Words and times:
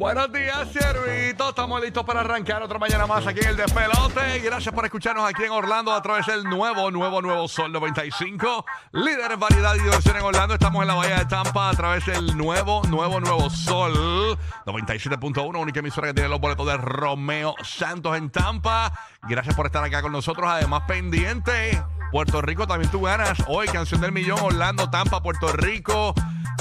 Buenos 0.00 0.32
días, 0.32 0.66
Ciervito. 0.72 1.50
Estamos 1.50 1.78
listos 1.78 2.02
para 2.06 2.20
arrancar 2.20 2.62
otra 2.62 2.78
mañana 2.78 3.06
más 3.06 3.26
aquí 3.26 3.40
en 3.40 3.48
el 3.48 3.56
Despelote. 3.58 4.38
Gracias 4.42 4.74
por 4.74 4.86
escucharnos 4.86 5.28
aquí 5.28 5.44
en 5.44 5.50
Orlando 5.50 5.92
a 5.92 6.00
través 6.00 6.24
del 6.24 6.44
nuevo, 6.44 6.90
nuevo, 6.90 7.20
nuevo 7.20 7.46
Sol 7.46 7.70
95. 7.70 8.64
Líder 8.92 9.32
en 9.32 9.38
variedad 9.38 9.74
y 9.74 9.80
diversión 9.80 10.16
en 10.16 10.22
Orlando. 10.22 10.54
Estamos 10.54 10.80
en 10.80 10.88
la 10.88 10.94
Bahía 10.94 11.18
de 11.18 11.26
Tampa 11.26 11.68
a 11.68 11.74
través 11.74 12.06
del 12.06 12.34
nuevo, 12.34 12.80
nuevo, 12.88 13.20
nuevo 13.20 13.50
Sol 13.50 14.38
97.1. 14.64 15.60
Única 15.60 15.80
emisora 15.80 16.08
que 16.08 16.14
tiene 16.14 16.30
los 16.30 16.40
boletos 16.40 16.66
de 16.66 16.78
Romeo 16.78 17.54
Santos 17.62 18.16
en 18.16 18.30
Tampa. 18.30 18.98
Gracias 19.28 19.54
por 19.54 19.66
estar 19.66 19.84
acá 19.84 20.00
con 20.00 20.12
nosotros. 20.12 20.48
Además, 20.48 20.84
pendiente. 20.88 21.78
Puerto 22.10 22.40
Rico 22.40 22.66
también 22.66 22.90
tú 22.90 23.02
ganas. 23.02 23.36
Hoy, 23.48 23.66
canción 23.66 24.00
del 24.00 24.12
millón, 24.12 24.38
Orlando, 24.40 24.88
Tampa, 24.88 25.22
Puerto 25.22 25.52
Rico. 25.52 26.14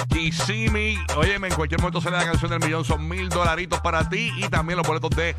Kissimmee. 0.07 0.97
Óyeme, 1.17 1.47
en 1.47 1.55
cualquier 1.55 1.81
momento 1.81 2.01
sale 2.01 2.17
la 2.17 2.25
canción 2.25 2.51
del 2.51 2.59
millón. 2.59 2.85
Son 2.85 3.07
mil 3.07 3.29
dolaritos 3.29 3.79
para 3.81 4.07
ti. 4.09 4.31
Y 4.37 4.47
también 4.49 4.77
los 4.77 4.87
boletos 4.87 5.11
de 5.11 5.35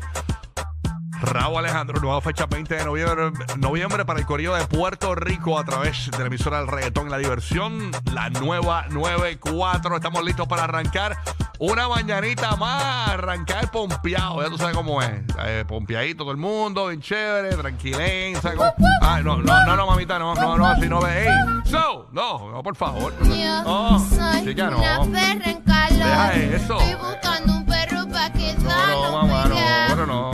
Raúl 1.21 1.59
Alejandro, 1.59 1.99
nueva 2.01 2.19
fecha 2.21 2.45
20 2.47 2.75
de 2.75 2.85
noviembre, 2.85 3.31
noviembre 3.57 4.05
para 4.05 4.19
el 4.19 4.25
Corillo 4.25 4.55
de 4.55 4.65
Puerto 4.65 5.13
Rico 5.15 5.57
a 5.59 5.63
través 5.63 6.09
de 6.11 6.17
la 6.19 6.25
emisora 6.25 6.57
del 6.59 6.67
reggaetón 6.67 7.09
La 7.09 7.17
Diversión, 7.17 7.91
la 8.13 8.29
nueva 8.29 8.85
94. 8.89 9.95
Estamos 9.95 10.23
listos 10.23 10.47
para 10.47 10.63
arrancar 10.63 11.17
una 11.59 11.87
mañanita 11.87 12.55
más, 12.55 13.09
arrancar 13.09 13.69
pompeado. 13.69 14.41
Ya 14.41 14.49
tú 14.49 14.57
sabes 14.57 14.75
cómo 14.75 15.01
es. 15.01 15.11
Eh, 15.45 15.63
pompeadito 15.67 16.23
todo 16.23 16.31
el 16.31 16.37
mundo, 16.37 16.87
bien 16.87 17.01
chévere, 17.01 17.55
tranquilén. 17.55 18.41
¿sabes 18.41 18.57
cómo? 18.57 18.73
Ay, 19.01 19.23
no, 19.23 19.37
no, 19.37 19.65
no, 19.65 19.75
no, 19.75 19.85
mamita, 19.87 20.17
no, 20.17 20.33
no, 20.33 20.57
no, 20.57 20.65
así 20.65 20.89
no 20.89 21.01
ve. 21.01 21.27
Ey, 21.27 21.29
so, 21.65 22.07
no, 22.11 22.51
no, 22.51 22.63
por 22.63 22.75
favor. 22.75 23.13
Yo 23.23 23.63
No, 23.63 23.99
soy 23.99 24.45
chica, 24.45 24.69
no. 24.71 24.77
una 24.79 25.19
perra 25.19 25.51
en 25.51 25.61
calor. 25.61 25.97
Deja 25.97 26.33
eso. 26.33 26.79
Estoy 26.79 26.95
buscando 26.95 27.53
un 27.53 27.65
perro 27.65 28.07
para 28.11 28.33
que 28.33 28.53
No, 28.55 29.11
no, 29.11 29.27
mamá, 29.27 29.45
no, 29.45 29.55
pero 29.89 30.05
no. 30.07 30.31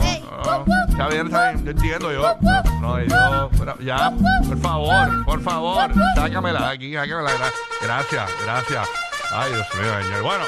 Está 0.98 1.08
bien, 1.10 1.26
está 1.26 1.50
bien, 1.52 1.64
yo 1.64 1.70
entiendo 1.70 2.12
yo. 2.12 2.36
No, 2.80 3.00
yo, 3.00 3.50
ya, 3.80 4.12
por 4.48 4.58
favor, 4.58 5.24
por 5.24 5.40
favor, 5.42 5.90
sácamela 6.16 6.60
de 6.60 6.74
aquí, 6.74 6.94
sácamela. 6.94 7.30
gra- 7.30 7.52
Gracias, 7.80 8.30
gracias. 8.44 8.88
Ay, 9.32 9.52
Dios 9.52 9.66
mío, 9.80 10.02
señor. 10.02 10.22
Bueno. 10.24 10.44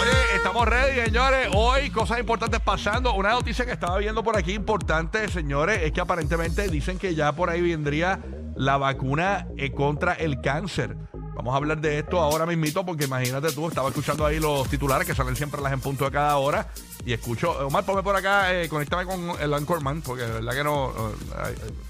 Oye, 0.00 0.36
estamos 0.36 0.66
ready, 0.68 1.00
señores. 1.00 1.48
Hoy 1.54 1.88
cosas 1.90 2.18
importantes 2.18 2.60
pasando. 2.60 3.14
Una 3.14 3.30
noticia 3.30 3.64
que 3.64 3.72
estaba 3.72 3.96
viendo 3.96 4.22
por 4.22 4.36
aquí 4.36 4.52
importante, 4.52 5.28
señores, 5.28 5.80
es 5.82 5.92
que 5.92 6.02
aparentemente 6.02 6.68
dicen 6.68 6.98
que 6.98 7.14
ya 7.14 7.32
por 7.32 7.48
ahí 7.48 7.62
vendría 7.62 8.20
la 8.54 8.76
vacuna 8.76 9.46
eh, 9.56 9.72
contra 9.72 10.12
el 10.12 10.42
cáncer. 10.42 10.94
Vamos 11.38 11.54
a 11.54 11.58
hablar 11.58 11.80
de 11.80 12.00
esto 12.00 12.18
ahora 12.18 12.46
mismito 12.46 12.84
porque 12.84 13.04
imagínate 13.04 13.52
tú, 13.52 13.68
estaba 13.68 13.90
escuchando 13.90 14.26
ahí 14.26 14.40
los 14.40 14.68
titulares 14.68 15.06
que 15.06 15.14
salen 15.14 15.36
siempre 15.36 15.62
las 15.62 15.72
en 15.72 15.78
punto 15.78 16.04
de 16.04 16.10
cada 16.10 16.36
hora 16.36 16.66
y 17.06 17.12
escucho, 17.12 17.52
Omar, 17.64 17.84
ponme 17.84 18.02
por 18.02 18.16
acá, 18.16 18.52
eh, 18.52 18.68
conéctame 18.68 19.04
con 19.04 19.40
el 19.40 19.54
Anchorman 19.54 20.02
porque 20.02 20.24
de 20.24 20.32
verdad 20.32 20.52
que 20.52 20.64
no, 20.64 20.92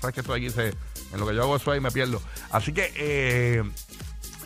sabes 0.02 0.14
que 0.14 0.20
estoy 0.20 0.40
aquí, 0.40 0.50
se, 0.50 0.68
en 0.68 1.18
lo 1.18 1.26
que 1.26 1.34
yo 1.34 1.44
hago 1.44 1.56
eso 1.56 1.70
ahí 1.70 1.80
me 1.80 1.90
pierdo. 1.90 2.20
Así 2.50 2.74
que 2.74 2.92
eh, 2.94 3.62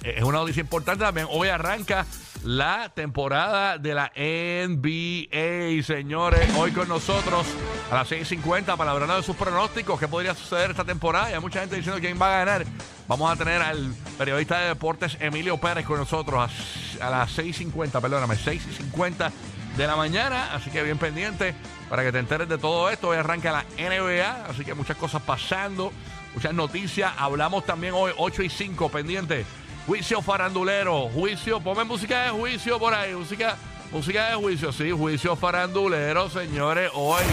es 0.05 0.23
una 0.23 0.39
noticia 0.39 0.61
importante 0.61 1.05
también. 1.05 1.27
Hoy 1.29 1.49
arranca 1.49 2.07
la 2.45 2.91
temporada 2.95 3.79
de 3.79 3.95
la 3.95 4.13
NBA, 4.17 5.83
señores. 5.83 6.49
Hoy 6.57 6.73
con 6.73 6.89
nosotros 6.89 7.47
a 7.91 7.95
las 7.95 8.11
6.50 8.11 8.77
para 8.77 8.91
hablar 8.91 9.17
de 9.17 9.23
sus 9.23 9.37
pronósticos. 9.37 9.99
¿Qué 9.99 10.09
podría 10.09 10.35
suceder 10.35 10.71
esta 10.71 10.85
temporada? 10.85 11.31
Y 11.31 11.35
hay 11.35 11.41
mucha 11.41 11.61
gente 11.61 11.77
diciendo 11.77 12.01
quién 12.01 12.21
va 12.21 12.35
a 12.35 12.45
ganar. 12.45 12.67
Vamos 13.07 13.31
a 13.31 13.37
tener 13.37 13.63
al 13.63 13.95
periodista 14.19 14.61
de 14.61 14.69
deportes 14.69 15.17
Emilio 15.21 15.59
Pérez 15.59 15.87
con 15.87 15.99
nosotros 15.99 16.51
a, 17.01 17.07
a 17.07 17.11
las 17.11 17.39
6.50, 17.39 18.01
perdóname, 18.01 18.35
6.50 18.35 19.31
de 19.77 19.87
la 19.87 19.97
mañana. 19.97 20.53
Así 20.55 20.71
que 20.71 20.83
bien 20.83 20.99
pendiente 20.99 21.55
para 21.89 22.03
que 22.03 22.11
te 22.11 22.19
enteres 22.19 22.49
de 22.49 22.59
todo 22.59 22.91
esto. 22.91 23.09
Hoy 23.09 23.19
arranca 23.19 23.53
la 23.53 23.65
NBA, 23.79 24.47
así 24.47 24.65
que 24.65 24.75
muchas 24.75 24.97
cosas 24.97 25.23
pasando, 25.23 25.93
muchas 26.35 26.55
noticias. 26.55 27.13
Hablamos 27.19 27.65
también 27.65 27.95
hoy 27.95 28.13
8 28.17 28.43
y 28.43 28.49
5 28.49 28.89
pendiente. 28.89 29.45
Juicio 29.87 30.23
farandulero, 30.23 31.09
juicio, 31.09 31.61
ponme 31.61 31.83
música 31.83 32.23
de 32.23 32.31
juicio 32.31 32.79
por 32.79 32.95
ahí, 32.95 33.15
música, 33.15 33.57
música 33.91 34.31
de 34.31 34.37
juicio, 34.37 34.73
sí, 34.73 34.93
juicio 34.93 35.35
farandulero, 35.35 36.31
señores, 36.31 36.91
hoy. 36.95 37.25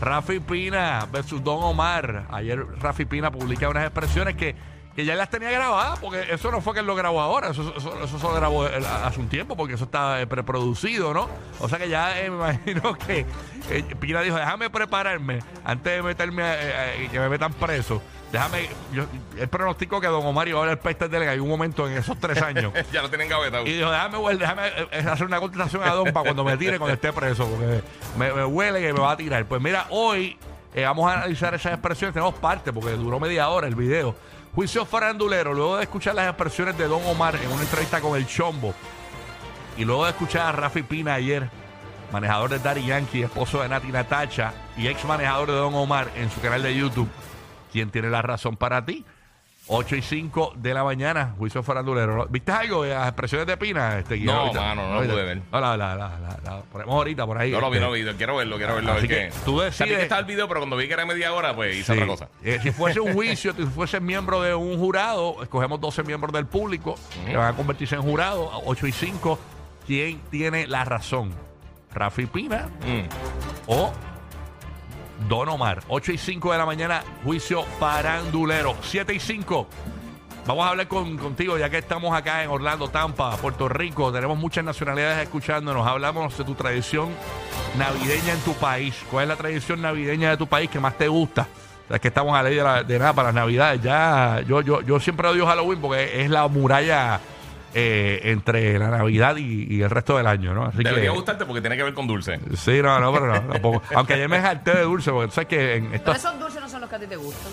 Rafi 0.00 0.40
Pina 0.40 1.06
versus 1.10 1.42
Don 1.42 1.62
Omar. 1.62 2.26
Ayer 2.30 2.66
Rafi 2.80 3.04
Pina 3.04 3.30
publica 3.30 3.68
unas 3.68 3.84
expresiones 3.84 4.34
que, 4.34 4.56
que 4.96 5.04
ya 5.04 5.14
las 5.14 5.30
tenía 5.30 5.50
grabadas, 5.50 5.98
porque 6.00 6.24
eso 6.28 6.50
no 6.50 6.60
fue 6.60 6.74
que 6.74 6.80
él 6.80 6.86
lo 6.86 6.96
grabó 6.96 7.20
ahora, 7.20 7.50
eso, 7.50 7.72
eso, 7.76 8.04
eso 8.04 8.34
grabó 8.34 8.64
hace 8.64 9.20
un 9.20 9.28
tiempo, 9.28 9.56
porque 9.56 9.74
eso 9.74 9.84
está 9.84 10.20
eh, 10.20 10.26
preproducido, 10.26 11.14
¿no? 11.14 11.28
O 11.60 11.68
sea 11.68 11.78
que 11.78 11.88
ya 11.88 12.20
eh, 12.20 12.30
me 12.30 12.36
imagino 12.66 12.94
que 12.94 13.24
eh, 13.70 13.84
Pina 14.00 14.22
dijo, 14.22 14.36
déjame 14.36 14.70
prepararme 14.70 15.38
antes 15.64 15.92
de 15.92 16.02
meterme, 16.02 16.42
eh, 16.44 17.08
que 17.12 17.20
me 17.20 17.28
metan 17.28 17.52
preso. 17.54 18.02
Déjame, 18.32 18.68
yo, 18.92 19.04
el 19.38 19.48
pronóstico 19.48 20.00
que 20.00 20.08
Don 20.08 20.26
Omar 20.26 20.48
iba 20.48 20.58
a 20.58 20.62
ver 20.62 20.72
el 20.72 20.78
peste 20.78 21.08
de 21.08 21.32
en 21.32 21.40
un 21.40 21.48
momento 21.48 21.86
en 21.88 21.96
esos 21.96 22.18
tres 22.18 22.42
años. 22.42 22.72
ya 22.92 23.00
lo 23.02 23.08
tienen 23.08 23.28
gavetado. 23.28 23.64
Y 23.66 23.72
dijo, 23.74 23.90
déjame, 23.90 24.18
huel- 24.18 24.38
déjame 24.38 24.66
eh, 24.66 24.88
eh, 24.92 25.04
hacer 25.08 25.26
una 25.26 25.38
contestación 25.40 25.82
a 25.84 25.90
Don 25.92 26.12
para 26.12 26.24
cuando 26.24 26.44
me 26.44 26.56
tire 26.56 26.78
cuando 26.78 26.94
esté 26.94 27.12
preso, 27.12 27.46
porque 27.46 27.82
me, 28.18 28.32
me 28.32 28.44
huele 28.44 28.80
que 28.80 28.92
me 28.92 29.00
va 29.00 29.12
a 29.12 29.16
tirar. 29.16 29.44
Pues 29.46 29.62
mira, 29.62 29.86
hoy 29.90 30.36
eh, 30.74 30.84
vamos 30.84 31.08
a 31.10 31.14
analizar 31.18 31.54
esas 31.54 31.72
expresiones. 31.74 32.12
Tenemos 32.14 32.34
parte, 32.34 32.72
porque 32.72 32.90
duró 32.90 33.20
media 33.20 33.48
hora 33.48 33.68
el 33.68 33.74
video. 33.76 34.14
Juicio 34.54 34.84
farandulero, 34.84 35.54
luego 35.54 35.76
de 35.76 35.84
escuchar 35.84 36.14
las 36.14 36.26
expresiones 36.28 36.76
de 36.78 36.88
Don 36.88 37.04
Omar 37.06 37.36
en 37.36 37.50
una 37.52 37.62
entrevista 37.62 38.00
con 38.00 38.16
el 38.16 38.26
Chombo, 38.26 38.74
y 39.76 39.84
luego 39.84 40.04
de 40.04 40.10
escuchar 40.10 40.46
a 40.46 40.52
Rafi 40.52 40.82
Pina 40.82 41.14
ayer, 41.14 41.48
manejador 42.10 42.50
de 42.50 42.58
Daddy 42.58 42.86
Yankee, 42.86 43.22
esposo 43.22 43.60
de 43.62 43.68
Nati 43.68 43.88
Natacha, 43.88 44.52
y 44.76 44.88
ex 44.88 45.04
manejador 45.04 45.48
de 45.50 45.56
Don 45.56 45.74
Omar 45.74 46.10
en 46.16 46.30
su 46.30 46.40
canal 46.40 46.62
de 46.62 46.74
YouTube, 46.74 47.08
¿quién 47.76 47.90
tiene 47.90 48.08
la 48.08 48.22
razón 48.22 48.56
para 48.56 48.86
ti? 48.86 49.04
8 49.68 49.96
y 49.96 50.00
5 50.02 50.54
de 50.56 50.72
la 50.72 50.82
mañana, 50.84 51.34
juicio 51.36 51.62
farandulero. 51.62 52.26
¿Viste 52.30 52.52
algo 52.52 52.84
de 52.84 52.94
las 52.94 53.08
expresiones 53.08 53.46
de 53.48 53.56
Pina? 53.58 53.98
Este? 53.98 54.16
No, 54.20 54.44
¿Viste? 54.44 54.58
mano, 54.60 54.88
no 54.88 55.02
lo 55.02 55.10
pude 55.10 55.24
ver. 55.24 55.42
No, 55.52 55.60
la, 55.60 55.76
la, 55.76 55.94
la, 55.96 56.62
ponemos 56.72 56.94
ahorita 56.94 57.26
por 57.26 57.36
ahí. 57.36 57.50
No 57.50 57.60
lo 57.60 57.68
vi, 57.68 57.76
este. 57.76 57.84
no 57.84 57.90
lo 57.90 57.92
vi. 58.12 58.16
Quiero 58.16 58.36
verlo, 58.36 58.56
quiero 58.56 58.76
verlo. 58.76 58.92
Así 58.92 59.08
que 59.08 59.30
tú 59.44 59.58
Sabía 59.58 59.66
decides- 59.70 59.96
que 59.96 60.02
estaba 60.04 60.20
el 60.20 60.26
video, 60.26 60.48
pero 60.48 60.60
cuando 60.60 60.76
vi 60.76 60.86
que 60.86 60.94
era 60.94 61.04
media 61.04 61.34
hora, 61.34 61.54
pues 61.54 61.74
hice 61.76 61.92
Sí. 61.92 62.00
otra 62.00 62.06
cosa. 62.06 62.28
Eh, 62.42 62.58
si 62.62 62.70
fuese 62.70 63.00
un 63.00 63.12
juicio, 63.12 63.52
si 63.54 63.64
fuese 63.66 64.00
miembro 64.00 64.40
de 64.40 64.54
un 64.54 64.78
jurado, 64.78 65.42
escogemos 65.42 65.78
12 65.80 66.02
miembros 66.04 66.32
del 66.32 66.46
público 66.46 66.94
que 67.26 67.36
van 67.36 67.52
a 67.52 67.56
convertirse 67.56 67.96
en 67.96 68.02
jurado, 68.02 68.48
8 68.64 68.86
y 68.86 68.92
5. 68.92 69.38
¿Quién 69.86 70.20
tiene 70.30 70.66
la 70.68 70.84
razón? 70.84 71.32
¿Rafi 71.92 72.26
Pina 72.26 72.68
Mm. 72.86 73.08
o 73.66 73.92
Don 75.28 75.48
Omar? 75.48 75.82
8 75.88 76.12
y 76.12 76.18
5 76.18 76.52
de 76.52 76.58
la 76.58 76.66
mañana, 76.66 77.02
juicio 77.24 77.62
farandulero. 77.80 78.74
7 78.82 79.14
y 79.14 79.20
5. 79.20 79.66
Vamos 80.46 80.64
a 80.64 80.70
hablar 80.70 80.86
con- 80.86 81.16
contigo 81.18 81.58
ya 81.58 81.68
que 81.70 81.78
estamos 81.78 82.16
acá 82.16 82.44
en 82.44 82.50
Orlando, 82.50 82.88
Tampa, 82.88 83.36
Puerto 83.36 83.68
Rico. 83.68 84.12
Tenemos 84.12 84.38
muchas 84.38 84.62
nacionalidades 84.64 85.24
escuchándonos. 85.24 85.84
Hablamos 85.86 86.36
de 86.38 86.44
tu 86.44 86.54
tradición 86.54 87.08
navideña 87.76 88.32
en 88.32 88.40
tu 88.40 88.52
país. 88.54 88.94
¿Cuál 89.10 89.24
es 89.24 89.28
la 89.30 89.36
tradición 89.36 89.82
navideña 89.82 90.30
de 90.30 90.36
tu 90.36 90.46
país 90.46 90.70
que 90.70 90.78
más 90.78 90.96
te 90.96 91.08
gusta? 91.08 91.48
Es 91.90 92.00
que 92.00 92.08
estamos 92.08 92.32
a 92.34 92.42
la 92.42 92.48
ley 92.48 92.56
de, 92.58 92.62
la- 92.64 92.82
de 92.84 92.98
nada 92.98 93.12
para 93.12 93.28
las 93.28 93.34
navidades. 93.34 93.82
Ya, 93.82 94.40
yo, 94.46 94.60
yo, 94.60 94.82
yo 94.82 95.00
siempre 95.00 95.26
odio 95.28 95.46
Halloween 95.46 95.80
porque 95.80 96.22
es 96.22 96.30
la 96.30 96.46
muralla 96.48 97.20
eh, 97.78 98.20
entre 98.32 98.78
la 98.78 98.88
Navidad 98.88 99.36
y, 99.36 99.66
y 99.74 99.82
el 99.82 99.90
resto 99.90 100.16
del 100.16 100.26
año, 100.26 100.54
¿no? 100.54 100.64
Así 100.64 100.78
Debería 100.78 101.10
que. 101.10 101.16
gustarte 101.16 101.44
porque 101.44 101.60
tiene 101.60 101.76
que 101.76 101.82
ver 101.82 101.92
con 101.92 102.06
dulce. 102.06 102.40
Sí, 102.56 102.80
no, 102.82 102.98
no, 102.98 103.12
pero 103.12 103.26
no, 103.26 103.40
tampoco. 103.52 103.82
Aunque 103.94 104.14
ayer 104.14 104.28
me 104.28 104.38
harté 104.38 104.74
de 104.76 104.82
dulce, 104.82 105.10
porque 105.10 105.28
tú 105.28 105.34
sabes 105.34 105.48
que 105.48 105.74
en 105.76 105.84
Pero 105.84 105.96
estos. 105.96 106.16
esos 106.16 106.38
dulces 106.40 106.60
no 106.62 106.68
son 106.70 106.80
los 106.80 106.88
que 106.90 106.96
a 106.96 106.98
ti 107.00 107.06
te 107.06 107.16
gustan. 107.16 107.52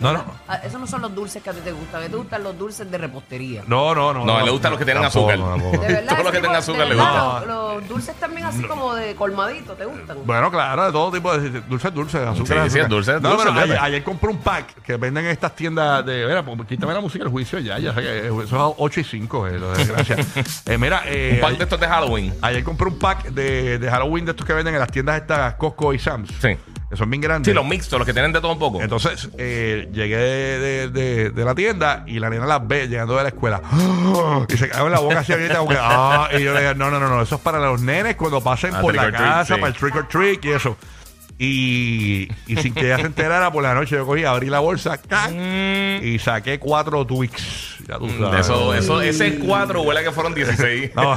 No, 0.00 0.12
no. 0.12 0.24
Ah, 0.48 0.56
Esos 0.64 0.78
no 0.80 0.86
son 0.86 1.02
los 1.02 1.14
dulces 1.14 1.42
que 1.42 1.50
a 1.50 1.52
ti 1.52 1.60
te 1.64 1.72
gustan. 1.72 2.02
A 2.02 2.04
ti 2.04 2.10
te 2.10 2.16
gustan 2.16 2.42
los 2.44 2.58
dulces 2.58 2.90
de 2.90 2.98
repostería. 2.98 3.62
No, 3.66 3.94
no, 3.94 4.12
no. 4.12 4.24
No, 4.24 4.44
le 4.44 4.50
gustan 4.50 4.72
los 4.72 4.78
que 4.78 4.84
tienen 4.84 5.02
tampoco, 5.02 5.30
azúcar. 5.30 5.50
tampoco. 5.50 5.78
De 5.82 5.92
verdad. 5.92 6.14
Todo 6.14 6.22
lo 6.24 6.32
que 6.32 6.40
tenga 6.40 6.58
azúcar 6.58 6.86
le 6.86 6.94
gusta. 6.94 7.40
Los, 7.40 7.46
los 7.76 7.88
dulces 7.88 8.14
también 8.16 8.46
así 8.46 8.62
como 8.64 8.94
de 8.94 9.14
colmadito, 9.14 9.72
¿te 9.74 9.84
gustan? 9.84 10.18
Bueno, 10.24 10.50
claro, 10.50 10.84
de 10.86 10.92
todo 10.92 11.10
tipo 11.12 11.36
de 11.36 11.60
dulces, 11.62 11.94
dulces, 11.94 12.20
azúcar. 12.20 12.46
Sí, 12.64 12.70
sí, 12.70 12.78
azúcar. 12.78 12.88
dulce, 12.88 13.12
No, 13.20 13.30
dulce, 13.30 13.44
pero 13.46 13.50
ayer, 13.52 13.64
fíjate. 13.68 13.86
ayer 13.86 14.04
compré 14.04 14.30
un 14.30 14.38
pack 14.38 14.82
que 14.82 14.96
venden 14.96 15.24
en 15.24 15.30
estas 15.30 15.54
tiendas 15.56 16.04
de. 16.04 16.26
Mira, 16.26 16.44
pues, 16.44 16.68
quítame 16.68 16.92
la 16.94 17.00
música 17.00 17.24
del 17.24 17.32
juicio 17.32 17.58
ya, 17.58 17.78
ya 17.78 17.94
sé 17.94 18.00
que 18.02 18.26
eso 18.26 18.42
es 18.42 18.52
a 18.52 18.66
8 18.68 19.00
y 19.00 19.04
5, 19.04 19.46
eh, 19.48 19.58
lo 19.58 19.70
de 19.72 19.78
desgracia. 19.78 20.16
Eh, 20.66 20.78
mira, 20.78 21.02
eh, 21.06 21.32
Un 21.36 21.40
pack 21.40 21.50
de 21.50 21.54
ayer, 21.56 21.62
estos 21.62 21.80
de 21.80 21.86
Halloween. 21.88 22.34
ayer 22.42 22.64
compré 22.64 22.88
un 22.88 22.98
pack 22.98 23.24
de, 23.30 23.78
de 23.78 23.90
Halloween 23.90 24.24
de 24.24 24.32
estos 24.32 24.46
que 24.46 24.52
venden 24.52 24.74
en 24.74 24.80
las 24.80 24.90
tiendas 24.90 25.20
estas 25.20 25.54
Costco 25.54 25.92
y 25.94 25.98
Sam's. 25.98 26.30
Sí. 26.40 26.56
Que 26.88 26.96
son 26.96 27.10
bien 27.10 27.20
grandes. 27.20 27.50
Sí, 27.50 27.54
los 27.54 27.66
mixtos, 27.66 27.98
los 27.98 28.06
que 28.06 28.12
tienen 28.12 28.32
de 28.32 28.40
todo 28.40 28.52
un 28.52 28.58
poco. 28.60 28.80
Entonces, 28.80 29.28
eh, 29.38 29.88
llegué 29.92 30.16
de, 30.16 30.58
de- 30.60 30.88
de- 30.90 31.30
de 31.30 31.44
la 31.44 31.54
tienda 31.56 32.04
y 32.06 32.20
la 32.20 32.30
nena 32.30 32.46
las 32.46 32.66
ve 32.66 32.86
llegando 32.86 33.16
de 33.16 33.22
la 33.24 33.28
escuela. 33.30 33.60
Y 34.48 34.56
se 34.56 34.68
cae 34.68 34.84
en 34.84 34.92
la 34.92 35.00
boca 35.00 35.18
así 35.20 35.32
abierta 35.32 35.58
como 35.58 35.70
que, 35.70 35.78
ah, 35.80 36.28
y 36.38 36.42
yo 36.42 36.54
le 36.54 36.60
digo, 36.60 36.74
no, 36.74 36.90
no, 36.90 37.00
no, 37.00 37.08
no, 37.08 37.22
eso 37.22 37.34
es 37.34 37.40
para 37.40 37.58
los 37.58 37.80
nenes 37.80 38.14
cuando 38.16 38.40
pasen 38.40 38.72
Ah, 38.74 38.80
por 38.80 38.92
trick 38.92 39.02
la 39.02 39.10
casa, 39.12 39.54
sí. 39.56 39.60
para 39.60 39.72
el 39.72 39.74
trick 39.78 39.96
or 39.96 40.06
treat 40.08 40.44
y 40.44 40.50
eso. 40.52 40.76
Y, 41.38 42.28
y 42.46 42.56
sin 42.56 42.72
que 42.72 42.86
ella 42.86 42.96
se 42.96 43.02
enterara, 43.06 43.50
por 43.52 43.62
la 43.62 43.74
noche 43.74 43.94
yo 43.96 44.06
cogí, 44.06 44.24
abrí 44.24 44.48
la 44.48 44.60
bolsa 44.60 44.96
¡cac! 44.96 45.32
y 46.02 46.18
saqué 46.18 46.58
cuatro 46.58 47.04
Twix. 47.04 47.76
Ya 47.86 47.98
tú 47.98 48.08
sabes. 48.08 48.20
Mm. 48.30 48.40
Eso, 48.40 48.74
eso, 48.74 49.00
ese 49.02 49.26
es 49.28 49.34
cuatro, 49.44 49.82
huele 49.82 50.00
a 50.00 50.04
que 50.04 50.12
fueron 50.12 50.34
16. 50.34 50.92
No. 50.94 51.14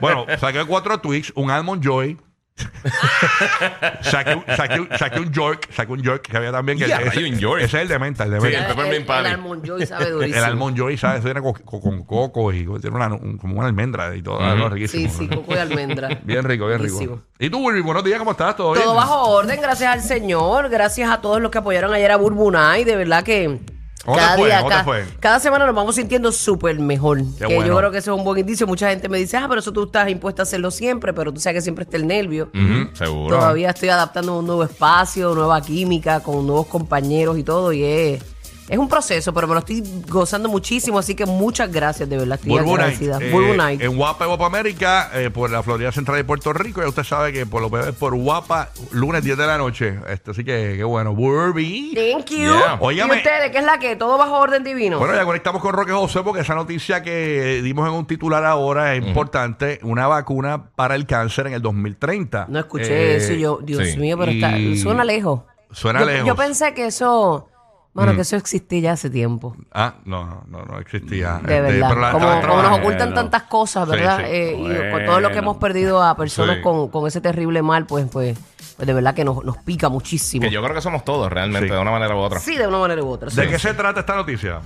Bueno, 0.00 0.26
saqué 0.38 0.64
cuatro 0.66 0.98
Twix, 1.00 1.32
un 1.34 1.50
Almond 1.50 1.82
Joy. 1.82 2.18
saqué, 4.02 4.34
un- 4.34 4.44
saqué, 4.56 4.80
un- 4.80 4.88
saqué 4.98 5.20
un 5.20 5.32
York, 5.32 5.68
saqué 5.72 5.92
un 5.92 6.02
York 6.02 6.22
que 6.30 6.36
había 6.36 6.52
también. 6.52 6.78
Que 6.78 6.88
Ya, 6.88 6.98
ese, 7.00 7.18
hay 7.20 7.32
un 7.32 7.38
York. 7.38 7.62
ese 7.62 7.76
es 7.78 7.82
el 7.82 7.88
de 7.88 7.98
menta, 7.98 8.24
el 8.24 8.30
de 8.32 8.40
Sí, 8.40 8.46
menta. 8.46 8.60
el 8.60 8.66
Peppermint 8.66 8.94
el, 9.00 9.04
Patty. 9.06 9.26
el 9.28 9.34
Almond 9.34 9.64
Joy 9.66 9.86
sabe 9.86 10.10
durísimo. 10.10 10.38
El 10.38 10.44
Almond 10.44 10.76
Joy, 10.76 10.96
¿sabes? 10.96 11.20
Eso 11.20 11.28
era 11.28 11.40
con, 11.42 11.52
con- 11.54 11.80
con 11.80 12.04
coco 12.04 12.52
y 12.52 12.64
tiene 12.80 12.96
una, 12.96 13.06
un- 13.08 13.38
como 13.38 13.58
una 13.58 13.66
almendra 13.66 14.14
y 14.16 14.22
todo. 14.22 14.40
algo 14.40 14.68
riquísimo. 14.68 15.10
Sí, 15.10 15.16
sí, 15.18 15.28
coco 15.28 15.54
y 15.54 15.58
almendra. 15.58 16.08
Bien 16.24 16.44
rico, 16.44 16.66
bien 16.66 16.80
rico. 16.82 17.22
¿Y 17.38 17.50
tú, 17.50 17.64
Willy? 17.66 17.80
Buenos 17.80 18.04
días, 18.04 18.18
¿cómo 18.18 18.32
estás? 18.32 18.56
¿Todo, 18.56 18.72
bien? 18.72 18.84
Todo 18.84 18.94
bajo 18.94 19.28
orden, 19.30 19.60
gracias 19.60 19.92
al 19.92 20.00
Señor, 20.02 20.68
gracias 20.68 21.10
a 21.10 21.20
todos 21.20 21.40
los 21.40 21.50
que 21.50 21.58
apoyaron 21.58 21.92
ayer 21.94 22.10
a 22.10 22.16
Burbunay, 22.16 22.84
de 22.84 22.96
verdad 22.96 23.22
que 23.22 23.44
¿Cómo 23.46 23.58
te 23.58 23.77
cada 24.16 24.36
fue? 24.36 24.46
día, 24.46 24.58
¿Cómo 24.58 24.68
te 24.68 24.72
cada, 24.74 24.84
fue? 24.84 25.04
cada 25.20 25.40
semana 25.40 25.66
nos 25.66 25.74
vamos 25.74 25.94
sintiendo 25.94 26.32
súper 26.32 26.78
mejor. 26.78 27.18
Qué 27.38 27.46
que 27.46 27.54
bueno. 27.54 27.66
yo 27.66 27.76
creo 27.76 27.90
que 27.90 27.98
eso 27.98 28.12
es 28.12 28.18
un 28.18 28.24
buen 28.24 28.38
indicio. 28.38 28.66
Mucha 28.66 28.90
gente 28.90 29.08
me 29.08 29.18
dice, 29.18 29.36
ah, 29.36 29.46
pero 29.48 29.60
eso 29.60 29.72
tú 29.72 29.84
estás 29.84 30.08
impuesta 30.08 30.42
a 30.42 30.44
hacerlo 30.44 30.70
siempre, 30.70 31.12
pero 31.12 31.32
tú 31.32 31.40
sabes 31.40 31.58
que 31.58 31.62
siempre 31.62 31.84
está 31.84 31.96
el 31.96 32.06
nervio. 32.06 32.50
Ujú, 32.54 32.94
seguro. 32.96 33.36
Todavía 33.36 33.70
estoy 33.70 33.88
adaptando 33.88 34.32
a 34.34 34.38
un 34.38 34.46
nuevo 34.46 34.64
espacio, 34.64 35.34
nueva 35.34 35.60
química, 35.60 36.20
con 36.20 36.46
nuevos 36.46 36.66
compañeros 36.66 37.38
y 37.38 37.42
todo, 37.42 37.72
y 37.72 37.82
es, 37.84 38.22
es 38.68 38.78
un 38.78 38.88
proceso, 38.88 39.32
pero 39.32 39.46
me 39.46 39.54
lo 39.54 39.60
estoy 39.60 39.82
gozando 40.08 40.48
muchísimo, 40.48 40.98
así 40.98 41.14
que 41.14 41.24
muchas 41.26 41.70
gracias, 41.72 42.08
de 42.08 42.16
verdad, 42.18 42.38
Night, 42.44 42.60
agradecida. 42.68 43.18
eh, 43.20 43.54
Night. 43.56 43.80
En 43.80 43.96
Guapa 43.96 44.24
y 44.24 44.28
Guapa 44.28 44.46
América, 44.46 45.10
eh, 45.14 45.30
por 45.30 45.50
la 45.50 45.62
Florida 45.62 45.90
Central 45.92 46.16
de 46.18 46.24
Puerto 46.24 46.52
Rico. 46.52 46.80
Ya 46.82 46.88
usted 46.88 47.04
sabe 47.04 47.32
que 47.32 47.46
por 47.46 47.62
lo 47.62 47.70
menos 47.70 47.94
por 47.96 48.14
Guapa, 48.14 48.70
lunes 48.92 49.24
10 49.24 49.38
de 49.38 49.46
la 49.46 49.56
noche. 49.58 49.98
Este, 50.08 50.30
así 50.32 50.44
que, 50.44 50.74
qué 50.76 50.84
bueno. 50.84 51.14
Burby. 51.14 51.92
Thank 51.94 52.26
you. 52.30 52.38
Yeah. 52.38 52.78
¿Y 52.80 52.84
Óigame. 52.84 53.16
ustedes 53.16 53.50
qué 53.50 53.58
es 53.58 53.64
la 53.64 53.78
que? 53.78 53.96
¿Todo 53.96 54.18
bajo 54.18 54.38
orden 54.38 54.62
divino? 54.64 54.98
Bueno, 54.98 55.14
ya 55.14 55.24
conectamos 55.24 55.62
con 55.62 55.72
Roque 55.72 55.92
José 55.92 56.20
porque 56.22 56.42
esa 56.42 56.54
noticia 56.54 57.02
que 57.02 57.60
dimos 57.62 57.88
en 57.88 57.94
un 57.94 58.06
titular 58.06 58.44
ahora 58.44 58.94
es 58.94 59.06
importante. 59.06 59.78
Una 59.82 60.06
vacuna 60.06 60.70
para 60.74 60.94
el 60.94 61.06
cáncer 61.06 61.46
en 61.46 61.54
el 61.54 61.62
2030. 61.62 62.46
No 62.48 62.58
escuché 62.58 63.12
Eh, 63.12 63.16
eso 63.16 63.32
y 63.32 63.40
yo, 63.40 63.58
Dios 63.62 63.88
sí. 63.88 63.96
mío, 63.98 64.16
pero 64.18 64.30
está, 64.32 64.58
Y- 64.58 64.76
suena 64.78 65.04
lejos. 65.04 65.40
Suena 65.70 66.00
yo, 66.00 66.06
lejos. 66.06 66.26
Yo 66.26 66.34
pensé 66.36 66.74
que 66.74 66.86
eso, 66.86 67.48
bueno, 67.98 68.14
que 68.16 68.22
eso 68.22 68.36
existía 68.36 68.80
ya 68.80 68.92
hace 68.92 69.10
tiempo. 69.10 69.56
Ah, 69.72 69.94
no, 70.04 70.24
no, 70.24 70.44
no, 70.48 70.64
no 70.64 70.78
existía. 70.78 71.40
De 71.44 71.56
Este, 71.56 71.60
verdad. 71.60 71.88
pero 71.88 72.00
la 72.00 72.12
como, 72.12 72.62
nos 72.62 72.78
ocultan 72.78 72.98
Bueno. 73.10 73.14
tantas 73.14 73.42
cosas, 73.44 73.84
Sí, 73.86 73.90
¿verdad? 73.96 74.18
sí. 74.18 74.24
Eh, 74.26 74.56
y 74.56 74.92
con 74.92 75.04
todo 75.04 75.20
lo 75.20 75.28
que 75.28 75.34
Bueno. 75.34 75.38
hemos 75.50 75.56
perdido 75.58 76.02
a 76.02 76.16
personas 76.16 76.56
Sí. 76.56 76.62
con, 76.62 76.88
con 76.88 77.06
ese 77.06 77.20
terrible 77.20 77.62
mal, 77.62 77.86
pues, 77.86 78.06
pues, 78.10 78.38
pues 78.76 78.86
de 78.86 78.92
verdad 78.94 79.14
que 79.14 79.24
nos, 79.24 79.44
nos 79.44 79.56
pica 79.58 79.88
muchísimo. 79.88 80.42
Que 80.42 80.50
yo 80.50 80.62
creo 80.62 80.74
que 80.74 80.80
somos 80.80 81.04
todos 81.04 81.30
realmente, 81.32 81.68
Sí. 81.68 81.74
de 81.74 81.80
una 81.80 81.90
manera 81.90 82.14
u 82.14 82.18
otra. 82.18 82.38
Sí, 82.40 82.56
de 82.56 82.66
una 82.66 82.78
manera 82.78 83.02
u 83.02 83.08
otra. 83.10 83.28
¿De 83.30 83.42
sí. 83.44 83.48
qué 83.48 83.58
se 83.58 83.74
trata 83.74 84.00
esta 84.00 84.14
noticia? 84.16 84.60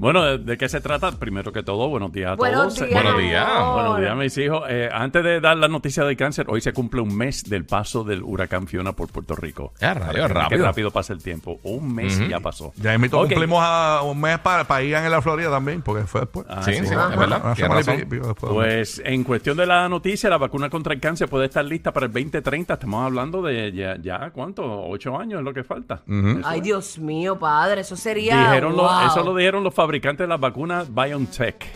Bueno, 0.00 0.22
¿de, 0.24 0.38
de 0.38 0.56
qué 0.56 0.66
se 0.66 0.80
trata? 0.80 1.10
Primero 1.12 1.52
que 1.52 1.62
todo, 1.62 1.86
buenos 1.90 2.10
días 2.10 2.32
a 2.32 2.34
Buenos 2.36 2.74
todos. 2.74 2.88
días. 2.88 3.02
Buenos 3.02 3.20
días. 3.20 3.46
Buenos 3.74 4.00
días, 4.00 4.16
mis 4.16 4.38
hijos. 4.38 4.62
Eh, 4.70 4.88
antes 4.90 5.22
de 5.22 5.40
dar 5.42 5.58
la 5.58 5.68
noticia 5.68 6.04
del 6.04 6.16
cáncer, 6.16 6.46
hoy 6.48 6.62
se 6.62 6.72
cumple 6.72 7.02
un 7.02 7.14
mes 7.14 7.44
del 7.44 7.66
paso 7.66 8.02
del 8.02 8.22
huracán 8.22 8.66
Fiona 8.66 8.92
por 8.94 9.12
Puerto 9.12 9.36
Rico. 9.36 9.74
Ya, 9.78 9.92
rayos, 9.92 10.26
Qué 10.26 10.32
rápido. 10.32 10.64
rápido 10.64 10.90
pasa 10.90 11.12
el 11.12 11.22
tiempo. 11.22 11.60
Un 11.64 11.94
mes 11.94 12.18
ya 12.30 12.40
pasó. 12.40 12.72
Ya 12.76 12.94
invito, 12.94 13.18
Ok. 13.20 13.26
cumplimos 13.28 13.58
a 13.62 14.00
un 14.02 14.18
mes 14.18 14.38
para, 14.38 14.64
para 14.64 14.82
ir 14.82 14.94
en 14.94 15.10
la 15.10 15.20
Florida 15.20 15.50
también, 15.50 15.82
porque 15.82 16.04
fue 16.06 16.22
después. 16.22 16.46
Ah, 16.48 16.62
Sí, 16.62 16.72
sí, 16.72 16.78
sí. 16.78 16.94
es 16.94 17.16
verdad. 17.18 17.54
Razón. 17.58 17.96
después. 18.08 18.36
Pues 18.40 19.02
en 19.04 19.22
cuestión 19.22 19.58
de 19.58 19.66
la 19.66 19.86
noticia, 19.90 20.30
la 20.30 20.38
vacuna 20.38 20.70
contra 20.70 20.94
el 20.94 21.00
cáncer 21.00 21.28
puede 21.28 21.44
estar 21.44 21.62
lista 21.62 21.92
para 21.92 22.06
el 22.06 22.12
2030. 22.12 22.72
Estamos 22.72 23.04
hablando 23.04 23.42
de 23.42 23.70
ya, 23.72 23.98
ya 24.00 24.30
¿cuánto? 24.30 24.62
Ocho 24.88 25.18
años 25.18 25.40
es 25.40 25.44
lo 25.44 25.52
que 25.52 25.62
falta. 25.62 26.00
Ay, 26.42 26.62
Dios 26.62 26.98
mío, 26.98 27.38
padre, 27.38 27.82
eso 27.82 27.96
sería. 27.96 28.38
Dijeron 28.48 28.74
lo- 28.74 28.88
eso 29.06 29.22
lo 29.22 29.34
dijeron 29.36 29.62
los 29.62 29.74
fabricantes 29.74 29.89
de 29.90 30.26
las 30.28 30.40
vacunas 30.40 30.94
BioNTech. 30.94 31.66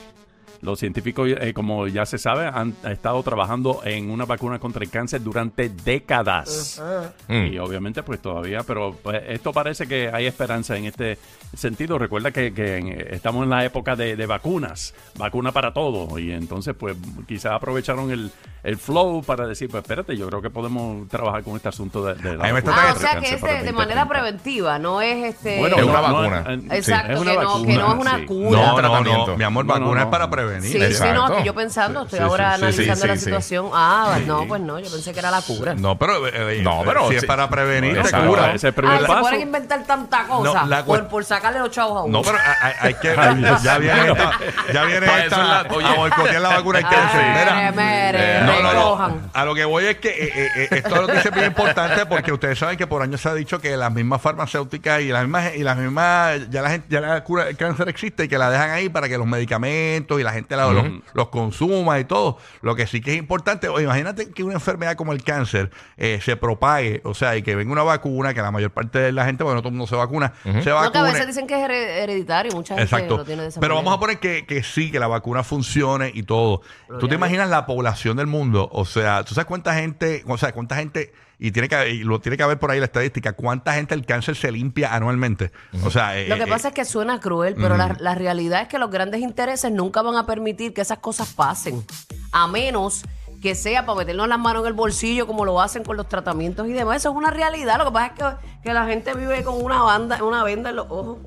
Los 0.60 0.78
científicos, 0.78 1.28
eh, 1.28 1.52
como 1.52 1.88
ya 1.88 2.06
se 2.06 2.16
sabe, 2.16 2.46
han 2.46 2.74
estado 2.88 3.22
trabajando 3.22 3.82
en 3.84 4.08
una 4.10 4.24
vacuna 4.24 4.58
contra 4.58 4.82
el 4.82 4.90
cáncer 4.90 5.22
durante 5.22 5.68
décadas. 5.68 6.82
Y 7.28 7.58
obviamente, 7.58 8.02
pues 8.02 8.22
todavía, 8.22 8.62
pero 8.62 8.96
pues, 9.02 9.22
esto 9.28 9.52
parece 9.52 9.86
que 9.86 10.08
hay 10.10 10.24
esperanza 10.24 10.76
en 10.78 10.86
este 10.86 11.18
sentido. 11.54 11.98
Recuerda 11.98 12.30
que, 12.30 13.08
estamos 13.10 13.44
en 13.44 13.50
la 13.50 13.64
época 13.64 13.94
de, 13.94 14.16
de 14.16 14.26
vacunas, 14.26 14.94
vacuna 15.18 15.52
para 15.52 15.74
todo. 15.74 16.18
Y 16.18 16.30
entonces, 16.30 16.74
pues 16.74 16.96
quizás 17.26 17.52
aprovecharon 17.52 18.10
el, 18.10 18.30
el 18.64 18.78
flow 18.78 19.22
para 19.22 19.46
decir, 19.46 19.68
pues 19.70 19.82
espérate, 19.82 20.16
yo 20.16 20.26
creo 20.26 20.40
que 20.42 20.48
podemos 20.50 21.06
trabajar 21.08 21.42
con 21.44 21.54
este 21.56 21.68
asunto 21.68 22.02
de, 22.04 22.14
de 22.14 22.36
la 22.36 22.50
me 22.52 22.58
está 22.60 22.72
Ah, 22.74 22.94
o 22.96 22.98
sea 22.98 23.20
que 23.20 23.34
es 23.34 23.40
para 23.40 23.62
de, 23.62 23.72
manera 23.72 24.04
2030. 24.04 24.08
preventiva, 24.08 24.78
no 24.78 25.00
es 25.02 25.34
este. 25.34 25.58
Bueno, 25.58 25.76
Es 25.76 25.84
no, 25.86 25.92
una 25.92 26.00
no, 26.08 26.14
vacuna. 26.14 26.74
Exacto, 26.74 27.12
es 27.12 27.20
una 27.20 27.30
que, 27.32 27.38
no, 27.38 27.62
que 27.62 27.74
no 27.74 27.92
es 27.94 28.00
una 28.00 28.16
sí. 28.18 28.24
cura. 28.24 28.50
No, 28.50 28.66
no, 28.66 28.74
tratamiento. 28.76 29.26
no. 29.32 29.36
Mi 29.36 29.44
amor, 29.44 29.64
No, 29.66 29.74
no, 29.74 29.80
vacuna 29.80 30.00
no. 30.00 30.06
es 30.06 30.10
para 30.10 30.30
prevenir. 30.30 30.62
Sí, 30.72 30.78
sí, 30.78 30.82
Exacto. 30.82 31.28
no, 31.28 31.36
que 31.36 31.44
yo 31.44 31.54
pensando, 31.54 32.02
estoy 32.04 32.18
Sí, 32.18 32.24
sí, 32.24 32.30
ahora 32.30 32.54
sí, 32.54 32.58
sí, 32.58 32.64
analizando 32.64 33.02
sí, 33.02 33.08
la 33.08 33.16
sí. 33.16 33.24
situación. 33.24 33.70
Ah, 33.74 34.18
no, 34.26 34.46
pues 34.48 34.60
no, 34.62 34.78
yo 34.78 34.90
pensé 34.90 35.12
que 35.12 35.18
era 35.18 35.30
la 35.30 35.42
cura. 35.42 35.74
No, 35.74 35.98
pero, 35.98 36.26
eh, 36.26 36.60
No, 36.62 36.80
eh, 36.80 36.84
pero 36.86 37.08
si 37.10 37.16
es 37.16 37.20
sí. 37.20 37.26
para 37.26 37.48
prevenir, 37.50 37.92
te 37.94 38.00
Exacto, 38.00 38.28
cura. 38.28 38.46
ese 38.46 38.56
es 38.56 38.64
el 38.64 38.72
primer 38.72 38.94
Ay, 38.96 39.02
se 39.02 39.06
paso. 39.08 39.20
pueden 39.20 39.40
inventar 39.42 39.84
tanta 39.84 40.24
cosa 40.26 40.62
No, 40.62 40.66
la 40.68 40.84
por, 40.84 41.24
sacarle 41.24 41.58
los 41.58 41.70
chavos 41.70 41.98
a 41.98 42.02
uno. 42.04 42.18
No, 42.18 42.24
pero 42.24 42.38
hay, 42.62 42.72
hay 42.80 42.94
que. 42.94 43.14
ya 43.62 43.78
viene 43.78 44.08
esta, 44.10 44.30
ya 44.72 44.84
viene 44.84 45.06
Para 45.06 45.24
eso 45.26 45.36
esta 45.36 45.62
es 45.62 45.70
la- 45.70 45.76
oye. 45.76 45.86
a 45.86 45.94
boicotear 45.94 46.40
la 46.40 46.48
vacuna 46.48 46.80
mire, 47.74 48.40
no, 48.44 48.53
no, 48.62 48.70
recojan. 48.72 49.10
no. 49.16 49.30
A 49.32 49.44
lo 49.44 49.54
que 49.54 49.64
voy 49.64 49.84
es 49.84 49.96
que 49.98 50.08
eh, 50.08 50.30
eh, 50.34 50.48
eh, 50.56 50.68
esto 50.70 51.02
lo 51.02 51.06
dice 51.06 51.30
bien 51.30 51.46
importante 51.46 52.06
porque 52.06 52.32
ustedes 52.32 52.58
saben 52.58 52.76
que 52.76 52.86
por 52.86 53.02
años 53.02 53.20
se 53.20 53.28
ha 53.28 53.34
dicho 53.34 53.60
que 53.60 53.76
las 53.76 53.92
mismas 53.92 54.20
farmacéuticas 54.22 55.00
y 55.02 55.08
las 55.08 55.22
mismas 55.22 55.54
y 55.56 55.62
las 55.62 55.76
mismas 55.76 56.50
ya 56.50 56.62
la 56.62 56.70
gente 56.70 56.86
ya 56.90 57.00
la 57.00 57.24
cura 57.24 57.44
del 57.46 57.56
cáncer 57.56 57.88
existe 57.88 58.24
y 58.24 58.28
que 58.28 58.38
la 58.38 58.50
dejan 58.50 58.70
ahí 58.70 58.88
para 58.88 59.08
que 59.08 59.18
los 59.18 59.26
medicamentos 59.26 60.20
y 60.20 60.22
la 60.22 60.32
gente 60.32 60.56
la- 60.56 60.70
los, 60.72 60.84
los 61.12 61.28
consuma 61.28 61.98
y 61.98 62.04
todo. 62.04 62.38
Lo 62.62 62.74
que 62.74 62.86
sí 62.86 63.00
que 63.00 63.12
es 63.12 63.18
importante, 63.18 63.68
oye, 63.68 63.84
imagínate 63.84 64.30
que 64.30 64.42
una 64.42 64.54
enfermedad 64.54 64.94
como 64.96 65.12
el 65.12 65.22
cáncer 65.22 65.70
eh, 65.96 66.20
se 66.22 66.36
propague, 66.36 67.00
o 67.04 67.14
sea, 67.14 67.36
y 67.36 67.42
que 67.42 67.54
venga 67.54 67.72
una 67.72 67.82
vacuna 67.82 68.34
que 68.34 68.42
la 68.42 68.50
mayor 68.50 68.70
parte 68.70 68.98
de 68.98 69.12
la 69.12 69.24
gente, 69.24 69.44
bueno, 69.44 69.56
no 69.56 69.62
todo 69.62 69.68
el 69.70 69.74
mundo 69.76 69.86
se 69.88 69.96
vacuna, 69.96 70.32
se 70.42 70.70
No, 70.70 70.90
que 70.92 70.98
a 70.98 71.02
veces 71.02 71.26
dicen 71.26 71.46
que 71.46 71.54
es 71.54 71.68
hered- 71.68 72.02
hereditario, 72.02 72.52
mucha 72.52 72.74
gente 72.74 72.84
Exacto. 72.94 73.16
lo 73.18 73.24
tiene 73.24 73.42
de 73.42 73.48
esa 73.48 73.60
Pero 73.60 73.74
manera. 73.74 73.84
vamos 73.90 73.96
a 73.96 74.00
poner 74.00 74.18
que, 74.18 74.46
que 74.46 74.62
sí, 74.62 74.90
que 74.90 74.98
la 74.98 75.06
vacuna 75.06 75.42
funcione 75.42 76.10
y 76.14 76.22
todo. 76.22 76.62
¿Tú 77.00 77.08
te 77.08 77.14
imaginas 77.14 77.48
la 77.48 77.66
población 77.66 78.16
del 78.16 78.26
mundo? 78.26 78.43
O 78.52 78.84
sea, 78.84 79.24
¿tú 79.24 79.34
sabes 79.34 79.46
cuánta 79.46 79.74
gente, 79.74 80.24
o 80.26 80.38
sea, 80.38 80.52
cuánta 80.52 80.76
gente, 80.76 81.12
y 81.38 81.50
tiene 81.52 81.68
que 81.68 81.90
y 81.90 82.04
lo 82.04 82.20
tiene 82.20 82.36
que 82.36 82.42
haber 82.42 82.58
por 82.58 82.70
ahí 82.70 82.78
la 82.78 82.86
estadística, 82.86 83.32
cuánta 83.32 83.74
gente 83.74 83.94
el 83.94 84.04
cáncer 84.04 84.36
se 84.36 84.50
limpia 84.52 84.94
anualmente? 84.94 85.52
O 85.84 85.90
sea, 85.90 86.18
eh, 86.18 86.28
Lo 86.28 86.36
que 86.36 86.44
eh, 86.44 86.46
pasa 86.46 86.68
es 86.68 86.74
que 86.74 86.84
suena 86.84 87.20
cruel, 87.20 87.54
pero 87.56 87.76
la, 87.76 87.96
la 87.98 88.14
realidad 88.14 88.62
es 88.62 88.68
que 88.68 88.78
los 88.78 88.90
grandes 88.90 89.20
intereses 89.20 89.70
nunca 89.72 90.02
van 90.02 90.16
a 90.16 90.26
permitir 90.26 90.74
que 90.74 90.80
esas 90.80 90.98
cosas 90.98 91.32
pasen. 91.32 91.84
A 92.32 92.46
menos 92.46 93.04
que 93.44 93.54
sea 93.54 93.84
para 93.84 93.98
meternos 93.98 94.26
las 94.26 94.38
manos 94.38 94.62
en 94.62 94.68
el 94.68 94.72
bolsillo 94.72 95.26
como 95.26 95.44
lo 95.44 95.60
hacen 95.60 95.84
con 95.84 95.98
los 95.98 96.08
tratamientos 96.08 96.66
y 96.66 96.72
demás. 96.72 96.96
Eso 96.96 97.10
es 97.10 97.14
una 97.14 97.30
realidad. 97.30 97.76
Lo 97.76 97.84
que 97.84 97.90
pasa 97.92 98.06
es 98.06 98.12
que, 98.12 98.62
que 98.62 98.72
la 98.72 98.86
gente 98.86 99.12
vive 99.12 99.44
con 99.44 99.62
una 99.62 99.82
banda, 99.82 100.24
una 100.24 100.42
venda 100.42 100.70
en 100.70 100.76
los 100.76 100.86
ojos. 100.88 101.18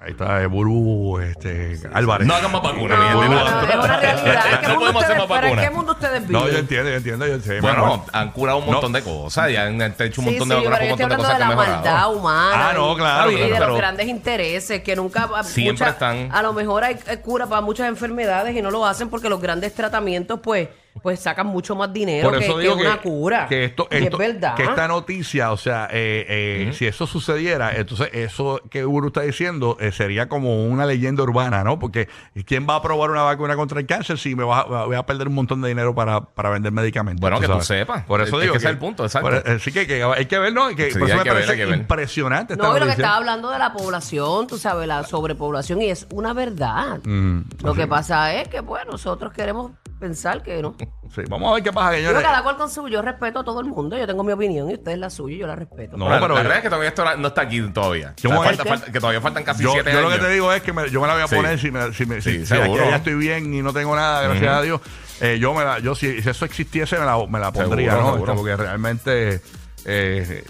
Ahí 0.00 0.12
está 0.12 0.40
eh, 0.42 0.46
Burbu 0.46 1.18
este, 1.18 1.76
Álvarez. 1.92 2.24
No 2.24 2.34
hagan 2.34 2.52
más 2.52 2.62
vacunas, 2.62 2.96
No, 2.96 3.20
mi 3.20 3.28
no, 3.30 3.40
es 3.40 3.44
una 3.74 3.96
realidad. 4.00 4.46
¿En 4.52 4.60
qué 4.60 4.66
No 4.68 4.74
mundo 4.74 4.92
podemos 4.92 5.02
hacer 5.02 5.16
ustedes- 5.16 5.18
más 5.18 5.26
pero 5.40 5.46
¿en 5.48 5.54
qué 5.54 5.56
vacunas. 5.56 5.72
mundo 5.72 5.92
ustedes 5.92 6.20
viven? 6.28 6.32
No, 6.32 6.48
yo 6.48 6.58
entiendo, 6.58 6.90
yo 6.90 6.96
entiendo. 6.96 7.26
Yo 7.26 7.40
sé, 7.40 7.60
Bueno, 7.60 8.04
han 8.12 8.30
curado 8.30 8.58
un 8.58 8.66
montón 8.66 8.92
de 8.92 9.02
cosas. 9.02 9.50
Ya 9.52 9.64
han 9.64 9.82
hecho 9.82 10.20
un 10.20 10.28
Sí, 10.28 10.38
montón 10.38 10.48
sí, 10.48 10.48
de 10.50 10.54
vacunas 10.54 10.78
pero 10.78 10.78
con 10.78 10.86
yo 10.88 10.94
un 10.94 11.00
estoy 11.00 11.06
montón 11.08 11.08
de 11.08 11.14
hablando 11.14 11.16
cosas 11.16 11.32
de 11.32 11.38
que 11.38 11.42
han 11.42 11.50
la 11.50 11.56
maldad 11.56 11.82
mejorado. 11.82 12.10
humana. 12.12 12.68
Ah, 12.68 12.72
no, 12.74 12.92
y- 12.92 12.96
claro, 12.96 13.30
Y 13.32 13.34
de 13.40 13.48
claro. 13.48 13.66
los 13.70 13.76
grandes 13.78 14.06
intereses 14.06 14.82
que 14.84 14.94
nunca. 14.96 15.28
Siempre 15.42 15.72
mucha- 15.72 15.88
están. 15.88 16.28
A 16.32 16.42
lo 16.42 16.52
mejor 16.52 16.84
hay, 16.84 16.96
hay 17.08 17.16
cura 17.16 17.46
para 17.48 17.60
muchas 17.60 17.88
enfermedades 17.88 18.54
y 18.56 18.62
no 18.62 18.70
lo 18.70 18.86
hacen 18.86 19.08
porque 19.10 19.28
los 19.28 19.40
grandes 19.40 19.74
tratamientos, 19.74 20.38
pues, 20.40 20.68
pues 21.02 21.20
sacan 21.20 21.46
mucho 21.46 21.74
más 21.76 21.92
dinero 21.92 22.28
Por 22.30 22.38
que, 22.38 22.44
eso 22.44 22.56
que 22.56 22.62
digo 22.62 22.76
que, 22.76 22.82
una 22.82 23.00
cura. 23.00 23.46
que 23.48 23.64
esto, 23.64 23.88
Y 23.90 23.96
esto- 23.96 24.20
es 24.20 24.34
verdad. 24.34 24.54
que 24.54 24.64
esta 24.64 24.88
noticia, 24.88 25.52
o 25.52 25.56
sea, 25.56 25.88
eh, 25.92 26.24
eh, 26.28 26.72
si 26.74 26.86
eso 26.86 27.06
sucediera, 27.06 27.72
entonces 27.76 28.08
eso 28.12 28.60
que 28.70 28.84
Uru 28.86 29.08
está 29.08 29.22
diciendo 29.22 29.76
eh, 29.80 29.92
sería 29.92 30.28
como 30.28 30.64
una 30.66 30.86
leyenda 30.86 31.22
urbana, 31.22 31.64
¿no? 31.64 31.78
Porque 31.78 32.08
¿quién 32.46 32.66
va 32.68 32.76
a 32.76 32.82
probar 32.82 33.10
una 33.10 33.22
vacuna 33.22 33.56
contra 33.56 33.80
el 33.80 33.86
cáncer 33.86 34.18
si 34.18 34.34
me 34.34 34.44
va 34.44 34.60
a- 34.60 34.84
voy 34.86 34.96
a 34.96 35.04
perder 35.06 35.28
un 35.28 35.34
montón 35.34 35.60
de 35.62 35.68
dinero 35.68 35.94
para, 35.94 36.20
para 36.20 36.50
vender 36.50 36.72
medicamentos? 36.72 37.20
Bueno, 37.20 37.40
que 37.40 37.46
tú 37.46 37.60
sepas. 37.60 38.04
Por 38.04 38.20
eso 38.20 38.36
Es 38.36 38.42
digo 38.42 38.52
que 38.52 38.58
ese 38.58 38.66
es 38.68 38.72
el 38.72 38.78
punto, 38.78 39.04
exacto. 39.04 39.28
por- 39.30 39.42
eh, 39.48 39.58
sí 39.58 39.72
que, 39.72 39.86
que 39.86 40.02
hay 40.02 40.26
que 40.26 40.38
ver, 40.38 40.52
¿no? 40.52 40.68
Que, 40.74 40.90
Sí, 40.90 40.98
por 40.98 41.08
eso 41.08 41.12
hay 41.14 41.18
me 41.18 41.24
que 41.24 41.30
ver, 41.30 41.34
parece 41.36 41.52
hay 41.52 41.58
que 41.58 41.66
ver. 41.66 41.78
impresionante 41.78 42.52
esta 42.54 42.64
No, 42.64 42.70
y 42.70 42.74
lo 42.74 42.78
que 42.80 42.80
noticia. 42.86 43.02
estaba 43.02 43.16
hablando 43.18 43.50
de 43.50 43.58
la 43.58 43.72
población, 43.72 44.46
tú 44.46 44.58
sabes, 44.58 44.86
la 44.88 45.04
sobrepoblación, 45.04 45.82
y 45.82 45.90
es 45.90 46.06
una 46.12 46.32
verdad. 46.32 47.00
Mm, 47.04 47.40
Lo 47.62 47.70
así 47.72 47.80
que 47.80 47.86
pasa 47.86 48.34
es 48.34 48.48
que, 48.48 48.62
pues, 48.62 48.84
nosotros 48.86 49.32
queremos 49.32 49.72
pensar 49.98 50.42
que 50.42 50.60
no. 50.62 50.74
Sí, 51.14 51.22
vamos 51.26 51.50
a 51.50 51.54
ver 51.54 51.62
qué 51.62 51.72
pasa, 51.72 51.94
señores. 51.96 52.22
cada 52.22 52.42
cual 52.42 52.56
con 52.58 52.68
su. 52.70 52.86
Yo 52.86 53.00
respeto 53.00 53.38
a 53.40 53.44
todo 53.44 53.60
el 53.60 53.66
mundo. 53.66 53.96
Yo 53.96 54.06
tengo 54.06 54.22
mi 54.22 54.32
opinión 54.32 54.68
y 54.70 54.74
ustedes 54.74 54.98
la 54.98 55.08
suya 55.08 55.36
y 55.36 55.38
yo 55.38 55.46
la 55.46 55.56
respeto. 55.56 55.96
No, 55.96 56.04
pero 56.06 56.20
la 56.20 56.28
yo- 56.28 56.34
verdad 56.34 56.56
es 56.58 56.62
que 56.62 56.68
todavía 56.68 56.88
esto 56.90 57.16
no 57.16 57.28
está 57.28 57.40
aquí 57.40 57.62
todavía. 57.72 58.14
¿Cómo 58.22 58.40
O 58.40 58.42
sea, 58.42 58.50
es 58.52 58.56
falta- 58.58 58.62
que? 58.62 58.68
falta- 58.78 58.92
que 58.92 59.00
todavía 59.00 59.20
faltan 59.22 59.42
casi 59.44 59.62
Yo, 59.62 59.72
siete 59.72 59.90
yo 59.90 60.02
lo 60.02 60.10
que 60.10 60.18
te 60.18 60.28
digo 60.28 60.52
es 60.52 60.60
que 60.62 60.72
me- 60.74 60.90
yo 60.90 61.00
me 61.00 61.06
la 61.06 61.14
voy 61.14 61.22
a 61.22 61.26
Sí. 61.28 61.34
poner 61.34 61.58
si, 61.58 61.70
me, 61.70 61.92
si, 61.94 62.04
me, 62.04 62.20
si- 62.20 62.40
Sí, 62.40 62.46
si 62.46 62.52
aquí 62.54 62.62
seguro. 62.64 62.84
ya 62.90 62.96
estoy 62.96 63.14
bien 63.14 63.54
y 63.54 63.62
no 63.62 63.72
tengo 63.72 63.96
nada, 63.96 64.20
gracias 64.22 64.52
a 64.54 64.60
Dios. 64.60 64.80
eh, 65.22 65.38
yo 65.40 65.54
me 65.54 65.64
la, 65.64 65.78
yo 65.78 65.94
si, 65.94 66.20
si 66.20 66.28
eso 66.28 66.44
existiese 66.44 66.98
me 66.98 67.06
la, 67.06 67.26
me 67.26 67.40
la 67.40 67.50
pondría, 67.50 67.92
Seguro, 67.92 68.06
¿no? 68.06 68.12
seguro. 68.12 68.32
Este, 68.34 68.42
Porque 68.42 68.56
realmente 68.62 69.40
eh, 69.86 70.44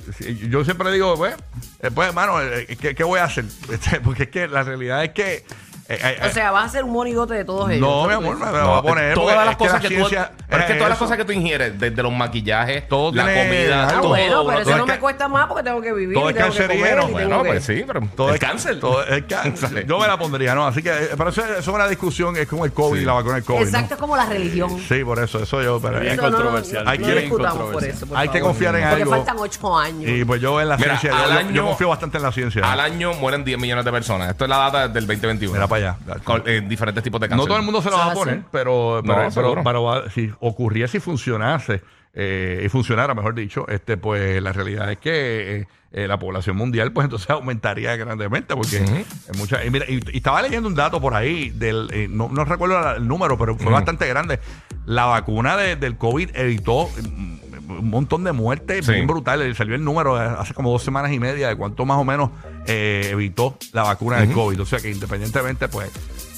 yo 0.49 0.64
siempre 0.64 0.90
digo, 0.90 1.14
pues, 1.17 1.35
eh, 1.81 1.90
pues 1.95 2.09
hermano, 2.09 2.43
eh, 2.43 2.76
¿qué, 2.81 2.95
qué 2.97 3.05
voy 3.05 3.21
a 3.21 3.25
hacer? 3.25 3.45
Este, 3.73 4.00
porque 4.00 4.25
es 4.25 4.28
que 4.31 4.49
la 4.49 4.64
realidad 4.64 5.05
es 5.05 5.11
que 5.12 5.45
eh, 5.88 5.99
eh, 6.23 6.26
O 6.26 6.30
sea, 6.30 6.50
vas 6.50 6.66
a 6.66 6.68
ser 6.68 6.85
un 6.85 6.92
monigote 6.92 7.33
de 7.35 7.45
todos 7.45 7.71
ellos. 7.71 7.80
no, 7.80 8.04
mi 8.07 8.12
¿Eso 8.12 8.21
tú 8.21 8.26
amor, 8.26 8.38
me 8.38 8.52
la 8.52 8.64
voy 8.64 8.78
a 8.78 8.83
poner. 8.83 9.14
todas 9.14 9.35
porque 9.35 9.47
las 9.47 9.57
cosas 9.57 9.73
la 9.83 9.88
que, 9.88 9.97
tú, 9.97 10.07
es 10.07 10.64
que 10.66 10.75
todas 10.75 10.88
las 10.90 10.99
cosas 10.99 11.16
que 11.16 11.25
tú 11.25 11.33
ingieres, 11.33 11.78
desde 11.80 12.02
los 12.02 12.12
maquillajes, 12.12 12.87
Todo 12.88 13.12
la 13.14 13.23
comida, 13.25 13.85
Ah, 13.88 13.92
todo. 14.00 14.09
bueno, 14.09 14.26
pero 14.26 14.42
todo 14.42 14.52
eso 14.61 14.71
es 14.71 14.76
no 14.76 14.85
que- 14.87 14.92
me 14.92 14.99
cuesta 14.99 15.28
más 15.28 15.47
porque 15.47 15.62
tengo 15.64 15.80
que 15.80 15.92
vivir. 15.92 16.14
todo 16.18 16.28
es 16.30 16.37
cancerígeno. 16.37 17.09
Bueno, 17.09 17.42
que- 17.42 17.49
pues 17.49 17.64
sí, 17.64 17.85
pero 17.87 18.00
Todo 18.16 18.28
el 18.28 18.35
es 18.35 18.40
cáncer. 18.40 18.80
todo 18.80 19.02
es 19.02 19.25
cáncer. 19.25 19.87
Yo 19.88 19.99
me 19.99 20.07
la 20.07 20.18
pondría, 20.18 20.54
¿no? 20.54 20.66
Así 20.66 20.83
que, 20.83 20.90
eh, 20.90 21.09
pero 21.16 21.30
eso, 21.30 21.42
eso 21.45 21.59
es 21.59 21.68
una 21.68 21.88
discusión, 21.88 22.37
es 22.37 22.47
como 22.47 22.64
el 22.66 22.73
COVID 22.73 22.97
Sí. 22.99 23.02
y 23.02 23.07
la 23.07 23.12
vacuna 23.14 23.35
del 23.37 23.45
COVID. 23.45 23.62
Exacto, 23.62 23.88
¿no? 23.90 23.95
es 23.95 24.00
como 24.00 24.16
la 24.16 24.26
religión. 24.26 24.78
Sí, 24.88 25.02
por 25.04 25.18
eso, 25.18 25.42
eso 25.42 25.62
yo. 25.62 25.80
Pero 25.80 26.00
Bien 26.00 26.16
controversial. 26.16 26.87
Hay 26.87 26.99
no 26.99 27.07
que- 27.07 27.14
discutamos 27.14 27.73
por 27.73 27.85
eso. 27.85 28.07
Hay 28.14 28.28
que 28.28 28.40
confiar 28.40 28.75
en 28.76 28.83
Porque 28.88 29.02
algo. 29.02 29.11
faltan 29.16 29.37
ocho 29.38 29.78
años. 29.78 30.11
Y 30.11 30.25
pues 30.25 30.40
yo 30.40 30.61
en 30.61 30.68
la 30.68 30.76
ciencia, 30.76 31.12
yo 31.52 31.64
confío 31.64 31.88
bastante 31.88 32.18
en 32.18 32.23
la 32.25 32.33
ciencia. 32.33 32.71
Al 32.71 32.80
año 32.80 33.14
mueren 33.14 33.42
10 33.45 33.59
millones 33.59 33.85
de 33.85 33.90
personas. 33.92 34.30
Esto 34.30 34.45
es 34.45 34.50
la 34.50 34.59
data 34.59 34.88
del 34.88 35.07
2021. 35.07 35.77
Para 35.80 36.14
allá. 36.14 36.25
Con 36.25 36.42
eh, 36.47 36.62
diferentes 36.66 37.02
tipos 37.04 37.20
de 37.20 37.28
cáncer. 37.28 37.42
No 37.42 37.47
todo 37.49 37.58
el 37.58 37.64
mundo 37.64 37.80
se 37.82 37.90
lo 37.90 37.97
va 37.97 38.06
a 38.08 38.12
¿Eso 38.12 38.20
es 38.20 38.26
poner, 38.26 38.42
pero, 38.50 39.00
No, 39.04 39.14
pero, 39.14 39.30
seguro. 39.30 40.11
si 40.14 40.30
ocurriese 40.40 40.99
y 40.99 41.00
funcionase, 41.00 41.82
eh, 42.14 42.62
y 42.64 42.68
funcionara, 42.68 43.14
mejor 43.14 43.35
dicho, 43.35 43.66
este 43.68 43.97
pues 43.97 44.42
la 44.42 44.52
realidad 44.52 44.90
es 44.90 44.99
que 44.99 45.56
eh, 45.61 45.68
eh, 45.92 46.08
la 46.08 46.18
población 46.18 46.56
mundial, 46.56 46.92
pues 46.92 47.04
entonces 47.04 47.28
aumentaría 47.30 47.94
grandemente, 47.97 48.54
porque 48.56 48.78
hay 48.78 49.38
mucha, 49.38 49.64
y, 49.64 49.70
mira, 49.70 49.85
y, 49.88 50.00
y 50.12 50.16
estaba 50.16 50.42
leyendo 50.42 50.68
un 50.68 50.75
dato 50.75 51.00
por 51.00 51.14
ahí, 51.14 51.50
del 51.50 51.88
eh, 51.92 52.08
no, 52.11 52.28
no 52.28 52.44
recuerdo 52.44 52.80
la- 52.80 52.92
el 52.97 53.06
número, 53.06 53.38
pero 53.38 53.56
fue 53.56 53.70
bastante 53.73 54.06
grande. 54.08 54.40
La 54.87 55.04
vacuna 55.04 55.56
de- 55.56 55.76
del 55.76 55.97
COVID 55.97 56.30
evitó 56.35 56.88
mm, 56.88 57.38
un 57.68 57.90
montón 57.90 58.25
de 58.25 58.32
muertes 58.32 58.87
Sí. 58.87 58.92
bien 58.92 59.06
brutales. 59.06 59.56
Salió 59.56 59.75
el 59.75 59.84
número 59.84 60.16
hace 60.16 60.54
como 60.54 60.70
dos 60.70 60.82
semanas 60.82 61.12
y 61.12 61.18
media 61.20 61.48
de 61.48 61.56
cuánto 61.56 61.84
más 61.84 61.98
o 61.98 62.04
menos 62.04 62.30
eh, 62.66 63.08
evitó 63.12 63.56
la 63.72 63.82
vacuna 63.84 64.18
del 64.20 64.32
COVID. 64.32 64.60
O 64.62 64.66
sea 64.66 64.78
que 64.80 64.90
independientemente, 64.90 65.68
pues, 65.68 65.90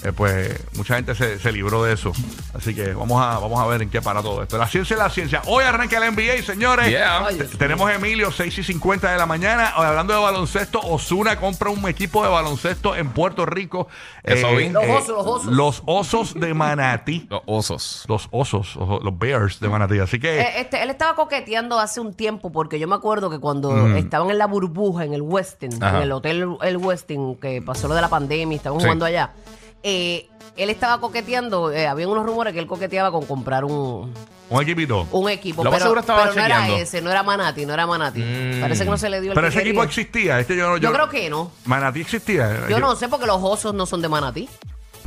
eh, 0.02 0.12
pues 0.12 0.58
mucha 0.76 0.96
gente 0.96 1.14
se, 1.14 1.38
se 1.38 1.52
libró 1.52 1.82
de 1.84 1.92
eso. 1.92 2.12
Así 2.54 2.74
que 2.74 2.94
vamos 2.94 3.20
a, 3.22 3.38
vamos 3.38 3.60
a 3.60 3.66
ver 3.66 3.82
en 3.82 3.90
qué 3.90 4.00
para 4.00 4.22
todo 4.22 4.42
esto. 4.42 4.56
La 4.58 4.66
ciencia 4.66 4.94
es 4.94 4.98
la 4.98 5.10
ciencia. 5.10 5.42
Hoy 5.46 5.64
arranca 5.64 5.98
el 5.98 6.14
NBA, 6.14 6.42
señores. 6.44 6.88
Yeah. 6.88 7.26
Ay, 7.26 7.38
Tenemos 7.58 7.90
Emilio, 7.90 8.30
6 8.32 8.58
y 8.58 8.62
50 8.64 9.12
de 9.12 9.18
la 9.18 9.26
mañana. 9.26 9.74
Hoy, 9.76 9.84
hablando 9.86 10.14
de 10.14 10.20
baloncesto, 10.20 10.80
Osuna 10.80 11.38
compra 11.38 11.70
un 11.70 11.86
equipo 11.88 12.22
de 12.22 12.30
baloncesto 12.30 12.96
en 12.96 13.10
Puerto 13.10 13.44
Rico. 13.46 13.88
Eso 14.22 14.54
vi. 14.56 14.68
Los 14.70 14.84
osos, 14.84 15.08
los 15.08 15.26
osos. 15.26 15.46
los 15.52 15.82
osos 15.86 16.34
de 16.34 16.54
Manatí. 16.54 17.26
Los 17.30 17.42
osos. 17.46 18.04
Los 18.08 18.28
osos, 18.30 18.76
los 18.76 19.18
Bears 19.18 19.60
de 19.60 19.68
Manatí. 19.68 19.98
Así 19.98 20.18
que. 20.18 20.40
Eh, 20.40 20.60
este, 20.60 20.82
él 20.82 20.90
estaba 20.90 21.14
coqueteando 21.14 21.78
hace 21.78 22.00
un 22.00 22.14
tiempo 22.14 22.50
porque 22.50 22.78
yo 22.78 22.88
me 22.88 22.94
acuerdo 22.94 23.30
que 23.30 23.38
cuando 23.38 23.96
estaban 23.96 24.30
en 24.30 24.38
la 24.38 24.46
burbuja 24.46 25.04
en 25.04 25.14
el 25.14 25.22
Westin, 25.22 25.82
Ajá. 25.82 25.98
en 25.98 26.02
el 26.04 26.12
hotel 26.12 26.56
el 26.62 26.76
Westin, 26.76 27.36
que 27.36 27.62
pasó 27.62 27.88
lo 27.88 27.94
de 27.94 28.00
la 28.00 28.08
pandemia 28.08 28.54
y 28.54 28.56
estaban 28.56 28.78
Sí. 28.80 28.84
jugando 28.84 29.04
allá, 29.04 29.32
eh, 29.82 30.28
él 30.56 30.70
estaba 30.70 31.00
coqueteando, 31.00 31.72
eh, 31.72 31.86
había 31.86 32.08
unos 32.08 32.24
rumores 32.26 32.52
que 32.52 32.58
él 32.58 32.66
coqueteaba 32.66 33.10
con 33.10 33.24
comprar 33.24 33.64
un, 33.64 34.12
un 34.50 34.62
equipito. 34.62 35.06
un 35.12 35.28
equipo, 35.30 35.62
Lo 35.64 35.70
más 35.70 35.78
pero, 35.78 35.84
seguro 35.86 36.00
estaba 36.00 36.22
pero 36.24 36.34
no 36.34 36.40
era 36.44 36.56
chequeando. 36.56 36.82
ese, 36.82 37.00
no 37.02 37.10
era 37.10 37.22
Manati, 37.22 37.64
no 37.66 37.72
era 37.74 37.86
Manati. 37.86 38.20
Mm. 38.20 38.60
Parece 38.60 38.84
que 38.84 38.90
no 38.90 38.98
se 38.98 39.08
le 39.08 39.20
dio 39.20 39.30
el 39.32 39.34
Pero 39.36 39.46
que 39.48 39.52
ese 39.58 39.66
equipo 39.68 39.82
existía. 39.82 40.38
Este 40.40 40.56
yo, 40.56 40.68
no- 40.70 40.76
Yo 40.78 40.92
creo 40.92 41.08
que 41.08 41.30
no. 41.30 41.50
Manatí 41.64 42.00
existía. 42.02 42.66
Yo 42.68 42.78
no 42.80 42.94
sé 42.96 43.08
porque 43.08 43.26
los 43.26 43.38
osos 43.40 43.72
no 43.74 43.86
son 43.86 44.02
de 44.02 44.08
Manatí. 44.08 44.48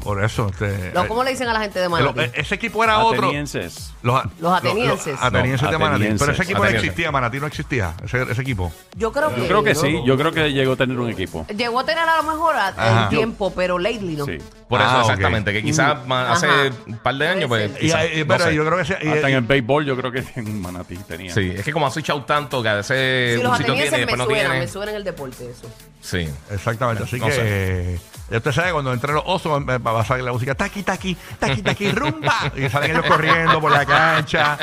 Por 0.03 0.23
eso. 0.23 0.49
Este, 0.51 0.91
Los- 0.93 1.05
eh, 1.05 1.07
¿Cómo 1.07 1.23
le 1.23 1.31
dicen 1.31 1.47
a 1.47 1.53
la 1.53 1.61
gente 1.61 1.79
de 1.79 1.87
Manatí? 1.89 2.19
eh, 2.19 2.31
ese 2.35 2.55
equipo 2.55 2.83
era 2.83 2.99
otro. 2.99 3.23
Atenienses. 3.27 3.93
Los, 4.03 4.21
Los 4.39 4.53
atenienses. 4.57 5.15
atenienses 5.21 5.61
No, 5.63 5.71
de 5.71 5.77
Manatí. 5.77 5.95
atenienses. 5.95 6.19
Pero 6.19 6.31
ese 6.33 6.43
equipo 6.43 6.57
no 6.59 6.63
Atenienses. 6.65 6.89
existía. 6.89 7.11
Manatí 7.11 7.39
no 7.39 7.47
existía. 7.47 7.93
Ese, 8.03 8.21
ese 8.23 8.41
equipo. 8.41 8.71
Yo 8.97 9.11
creo 9.11 9.33
que 9.33 9.41
Yo 9.41 9.47
creo 9.47 9.63
que 9.63 9.73
no. 9.73 9.79
sí, 9.79 10.01
yo 10.05 10.17
creo 10.17 10.31
que 10.31 10.51
llegó 10.51 10.73
a 10.73 10.75
tener 10.75 10.99
un 10.99 11.09
equipo. 11.09 11.45
Llegó 11.55 11.79
a 11.79 11.85
tener 11.85 12.03
a 12.07 12.17
lo 12.17 12.23
mejor 12.23 12.55
a- 12.55 12.67
Ajá. 12.67 13.03
el 13.03 13.09
tiempo, 13.09 13.53
pero 13.55 13.79
lately 13.79 14.15
no. 14.15 14.25
Sí. 14.25 14.37
Por 14.67 14.81
eso, 14.81 14.89
Ah, 14.89 15.03
ok. 15.03 15.09
exactamente. 15.11 15.53
Que 15.53 15.63
quizás 15.63 16.05
ma- 16.07 16.31
hace 16.31 16.47
Ajá. 16.47 16.69
un 16.87 16.97
par 16.97 17.15
de 17.15 17.27
años, 17.27 17.47
pues. 17.47 17.71
Y, 17.77 17.85
quizás, 17.85 18.05
y- 18.13 18.19
no 18.21 18.27
pero 18.27 18.43
sé. 18.45 18.55
yo 18.55 18.65
creo 18.65 18.75
que 18.77 18.81
ese- 18.83 18.97
y- 19.01 19.07
Hasta 19.07 19.29
en 19.29 19.35
el 19.35 19.41
béisbol 19.41 19.85
yo 19.85 19.95
creo 19.95 20.11
que 20.11 20.23
en 20.35 20.61
Manatí 20.61 20.97
tenía. 20.97 21.33
Sí, 21.33 21.53
es 21.55 21.63
que 21.63 21.71
como 21.71 21.87
ha 21.87 21.91
switchado 21.91 22.23
tanto 22.25 22.61
que 22.61 22.69
a 22.69 22.75
veces 22.75 23.37
Sí, 23.37 23.43
los 23.43 23.51
un 23.51 23.57
sitio 23.57 23.73
atenienses 23.73 23.89
tiene 23.89 24.03
y 24.03 24.05
me 24.05 24.11
después 24.11 24.17
no 24.17 24.25
suenan, 24.25 24.51
tiene. 24.51 24.59
me 24.65 24.67
suenan 24.67 24.89
en 24.89 24.95
el 24.97 25.03
deporte 25.03 25.49
eso. 25.49 25.67
Sí. 26.01 26.27
Exactamente. 26.51 27.03
Así 27.03 27.17
No 27.19 27.27
que. 27.27 27.31
sé. 27.31 27.99
Ya 28.33 28.37
usted 28.39 28.51
sabe, 28.51 28.71
cuando 28.71 28.91
entre 28.91 29.13
los 29.13 29.21
osos 29.27 29.61
va 29.63 29.99
a 29.99 30.03
salir 30.03 30.23
la 30.23 30.33
música 30.33 30.55
taqui, 30.55 30.81
taqui, 30.81 31.15
taqui, 31.37 31.61
taqui, 31.61 31.91
rumba. 31.91 32.33
Y 32.57 32.67
salen 32.67 32.89
ellos 32.89 33.05
corriendo 33.05 33.61
por 33.61 33.71
la 33.71 33.85
cancha. 33.85 34.57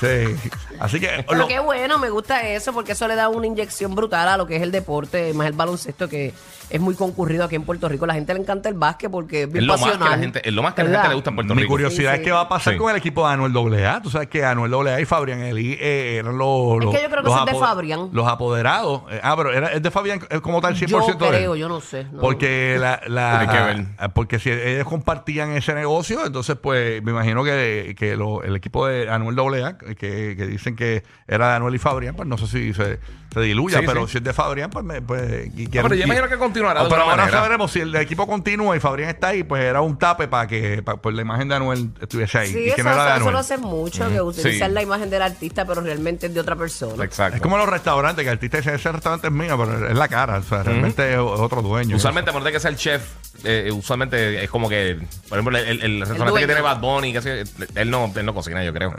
Sí. 0.00 0.34
Así 0.80 0.98
que. 0.98 1.24
Pero 1.24 1.38
lo- 1.38 1.46
qué 1.46 1.60
bueno, 1.60 1.98
me 2.00 2.10
gusta 2.10 2.42
eso 2.48 2.72
porque 2.72 2.92
eso 2.92 3.06
le 3.06 3.14
da 3.14 3.28
una 3.28 3.46
inyección 3.46 3.94
brutal 3.94 4.26
a 4.26 4.36
lo 4.36 4.44
que 4.48 4.56
es 4.56 4.62
el 4.62 4.72
deporte, 4.72 5.32
más 5.34 5.46
el 5.46 5.52
baloncesto 5.52 6.08
que 6.08 6.34
es 6.70 6.80
muy 6.80 6.94
concurrido 6.94 7.44
aquí 7.44 7.54
en 7.56 7.62
Puerto 7.64 7.88
Rico. 7.88 8.04
A 8.04 8.08
la 8.08 8.14
gente 8.14 8.34
le 8.34 8.40
encanta 8.40 8.68
el 8.68 8.74
básquet 8.74 9.10
porque 9.10 9.42
es 9.44 9.52
lo 9.54 9.72
más 9.74 9.80
que 9.80 9.86
pasional. 9.90 10.10
la 10.10 10.18
gente, 10.18 10.48
es 10.48 10.52
lo 10.54 10.62
más 10.62 10.74
que 10.74 10.80
a 10.80 10.84
la 10.84 10.90
gente 10.90 11.08
le 11.08 11.14
gusta 11.14 11.30
en 11.30 11.36
Puerto 11.36 11.54
Mi 11.54 11.62
Rico. 11.62 11.72
curiosidad 11.72 12.10
Sí, 12.12 12.14
es 12.14 12.18
sí. 12.20 12.24
qué 12.24 12.32
va 12.32 12.40
a 12.40 12.48
pasar 12.48 12.72
Sí. 12.74 12.78
con 12.78 12.90
el 12.90 12.96
equipo 12.96 13.26
de 13.26 13.32
Anuel 13.34 13.84
AA. 13.84 14.02
Tú 14.02 14.10
sabes 14.10 14.28
que 14.28 14.44
Anuel 14.44 14.72
AA 14.74 15.00
y 15.00 15.04
Fabián 15.04 15.40
Eli 15.40 15.76
eh, 15.80 16.16
eran 16.18 16.36
los, 16.38 16.82
Es 16.82 16.90
que 16.96 17.02
yo 17.02 17.10
creo 17.10 17.22
que 17.24 17.30
es 17.30 17.46
de 17.46 17.54
Fabián. 17.58 18.08
Los 18.12 18.26
apoderados. 18.26 19.02
Eh, 19.10 19.20
ah, 19.22 19.34
pero 19.36 19.52
era, 19.52 19.72
es 19.72 19.82
de 19.82 19.90
Fabián 19.90 20.20
eh, 20.30 20.40
como 20.40 20.60
tal 20.60 20.74
100% 20.74 20.88
Yo 20.88 21.18
creo, 21.18 21.56
yo 21.56 21.68
no 21.68 21.80
sé. 21.80 22.04
no. 22.12 22.20
Porque 22.20 22.76
la, 22.78 23.00
la- 23.06 23.40
Hay 23.40 23.46
que 23.48 23.60
ver. 23.60 23.86
ah, 23.98 24.08
porque 24.08 24.38
si 24.38 24.50
ellos 24.50 24.86
compartían 24.88 25.50
ese 25.52 25.74
negocio, 25.74 26.24
entonces 26.26 26.56
pues 26.60 27.02
me 27.02 27.10
imagino 27.12 27.44
que, 27.44 27.94
que 27.98 28.16
lo- 28.16 28.42
el 28.42 28.56
equipo 28.56 28.86
de 28.86 29.08
Anuel 29.10 29.38
AA, 29.38 29.78
que, 29.78 29.94
que 30.36 30.46
dicen 30.46 30.76
que 30.76 31.02
era 31.28 31.50
de 31.50 31.54
Anuel 31.56 31.74
y 31.74 31.78
Fabrián, 31.78 32.14
pues 32.16 32.28
no 32.28 32.38
sé 32.38 32.46
si 32.46 32.72
se, 32.74 32.98
se 33.32 33.40
diluya, 33.40 33.80
Sí, 33.80 33.84
pero 33.86 34.06
sí. 34.06 34.12
si 34.12 34.18
es 34.18 34.24
de 34.24 34.32
Fabrián, 34.32 34.70
pues, 34.70 34.84
me, 34.84 35.02
pues 35.02 35.46
y 35.56 35.64
No, 35.64 35.70
quieren- 35.70 35.82
pero 35.82 35.94
yo 35.94 36.04
imagino 36.04 36.28
que 36.28 36.38
continuará 36.54 36.82
de 36.84 36.88
pero 36.88 37.00
alguna 37.02 37.12
ahora 37.12 37.22
manera. 37.24 37.38
sabremos 37.42 37.72
si 37.72 37.80
el 37.80 37.94
equipo 37.96 38.26
continúa 38.26 38.76
y 38.76 38.80
Fabrián 38.80 39.10
está 39.10 39.28
ahí, 39.28 39.42
pues 39.42 39.62
era 39.62 39.80
un 39.80 39.98
tape 39.98 40.28
para 40.28 40.46
que 40.46 40.82
para, 40.82 40.98
pues, 40.98 41.14
la 41.14 41.22
imagen 41.22 41.48
de 41.48 41.54
Anuel 41.56 41.90
estuviese 42.00 42.38
ahí. 42.38 42.52
Sí, 42.52 42.58
y 42.58 42.64
que 42.72 42.80
eso, 42.80 42.84
no 42.84 42.90
era 42.92 43.04
de 43.04 43.10
eso 43.10 43.16
Anuel. 43.16 43.32
lo 43.32 43.38
hacen 43.40 43.60
mucho, 43.60 44.08
que 44.08 44.20
utilizan 44.20 44.68
Sí. 44.68 44.74
la 44.74 44.82
imagen 44.82 45.10
del 45.10 45.22
artista, 45.22 45.64
pero 45.66 45.80
realmente 45.80 46.26
es 46.26 46.34
de 46.34 46.40
otra 46.40 46.56
persona. 46.56 47.04
Exacto. 47.04 47.36
Es 47.36 47.42
como 47.42 47.58
los 47.58 47.68
restaurantes, 47.68 48.22
que 48.22 48.28
el 48.28 48.34
artista 48.34 48.58
dice, 48.58 48.74
ese 48.74 48.92
restaurante 48.92 49.26
es 49.26 49.32
mío, 49.32 49.56
pero 49.58 49.88
es 49.88 49.96
la 49.96 50.08
cara, 50.08 50.38
o 50.38 50.42
sea, 50.42 50.62
realmente 50.62 51.12
es 51.12 51.18
otro 51.18 51.60
dueño. 51.62 51.96
Usualmente, 51.96 52.32
por 52.32 52.42
de 52.44 52.52
que 52.52 52.60
sea 52.60 52.70
el 52.70 52.76
chef, 52.76 53.02
eh, 53.44 53.70
usualmente 53.72 54.44
es 54.44 54.50
como 54.50 54.68
que, 54.68 54.98
por 55.28 55.38
ejemplo, 55.38 55.58
el, 55.58 55.82
el 55.82 56.00
restaurante 56.00 56.30
dueño. 56.30 56.40
que 56.40 56.46
tiene 56.46 56.60
Bad 56.60 56.80
Bunny, 56.80 57.12
que 57.12 57.44
él 57.74 57.90
no, 57.90 58.12
él 58.14 58.24
no 58.26 58.34
cocina, 58.34 58.62
yo 58.64 58.72
creo. 58.72 58.94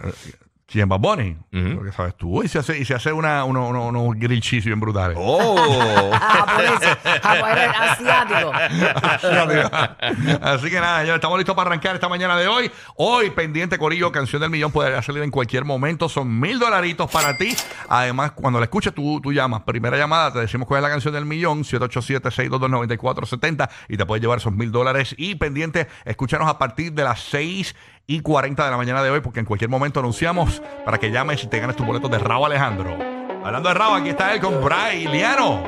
¿Quién, 0.68 0.90
Bad 0.90 1.00
Bunny? 1.00 1.38
Ujú. 1.54 1.76
Porque 1.76 1.92
sabes 1.92 2.16
tú. 2.18 2.42
Y 2.42 2.48
se 2.48 2.58
hace, 2.58 2.76
y 2.80 2.86
se 2.86 2.96
hace 2.96 3.14
una, 3.14 3.44
uno, 3.44 3.68
uno- 3.68 3.86
unos 3.86 4.16
grill 4.18 4.42
cheese 4.42 4.66
bien 4.66 4.80
brutales. 4.80 5.16
Oh. 5.20 6.10
Japonés, 6.20 6.80
japonés, 7.22 7.70
asiático. 7.80 8.52
Así 10.42 10.70
que 10.72 10.80
nada, 10.82 11.04
ya 11.04 11.14
estamos 11.16 11.38
listos 11.38 11.56
para 11.56 11.70
arrancar 11.70 11.94
esta 11.94 12.10
mañana 12.10 12.36
de 12.36 12.48
hoy. 12.48 12.72
Hoy, 12.96 13.30
pendiente 13.30 13.78
Corillo, 13.78 14.12
canción 14.12 14.42
del 14.42 14.50
millón 14.50 14.72
puede 14.72 15.00
salir 15.04 15.22
en 15.22 15.30
cualquier 15.30 15.66
momento. 15.66 16.10
Son 16.10 16.40
mil 16.40 16.58
dolaritos 16.58 17.12
para 17.12 17.38
ti. 17.38 17.56
Además, 17.88 18.32
cuando 18.32 18.60
la 18.60 18.66
escuches, 18.66 18.92
tú, 18.94 19.22
tú 19.22 19.32
llamas. 19.32 19.62
Primera 19.64 19.98
llamada, 19.98 20.34
te 20.34 20.40
decimos 20.40 20.68
cuál 20.68 20.80
es 20.80 20.84
la 20.84 20.90
canción 20.90 21.14
del 21.14 21.26
millón, 21.26 21.64
787-622-9470 21.64 23.70
y 23.90 23.98
te 23.98 24.06
puedes 24.06 24.22
llevar 24.22 24.40
esos 24.40 24.54
mil 24.54 24.72
dólares. 24.72 25.14
Y 25.18 25.36
pendiente, 25.36 25.88
escúchanos 26.06 26.48
a 26.50 26.58
partir 26.58 26.94
de 26.94 27.04
las 27.04 27.20
6 27.22 27.76
y 28.08 28.22
40 28.22 28.64
de 28.66 28.72
la 28.72 28.78
mañana 28.78 29.04
de 29.04 29.10
hoy, 29.10 29.22
porque 29.22 29.40
en 29.40 29.46
cualquier 29.46 29.70
momento 29.70 30.00
anunciamos 30.00 30.62
para 30.84 30.98
que 30.98 31.12
llames 31.12 31.44
y 31.44 31.48
te 31.48 31.60
ganes 31.60 31.76
tus 31.76 31.86
boletos 31.86 32.10
de 32.12 32.20
Rabo 32.20 32.46
Alejandro. 32.46 32.98
Hablando 33.44 33.70
de 33.70 33.76
Rabo, 33.76 33.96
aquí 33.96 34.10
está 34.10 34.34
él 34.34 34.42
con 34.42 34.64
Bray 34.64 35.08
Liano 35.08 35.64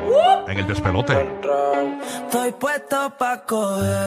en 0.48 0.58
el 0.58 0.68
despelote. 0.68 1.14
Estoy 2.26 2.52
puesto 2.54 3.14
pa' 3.18 3.44
coger. 3.46 3.88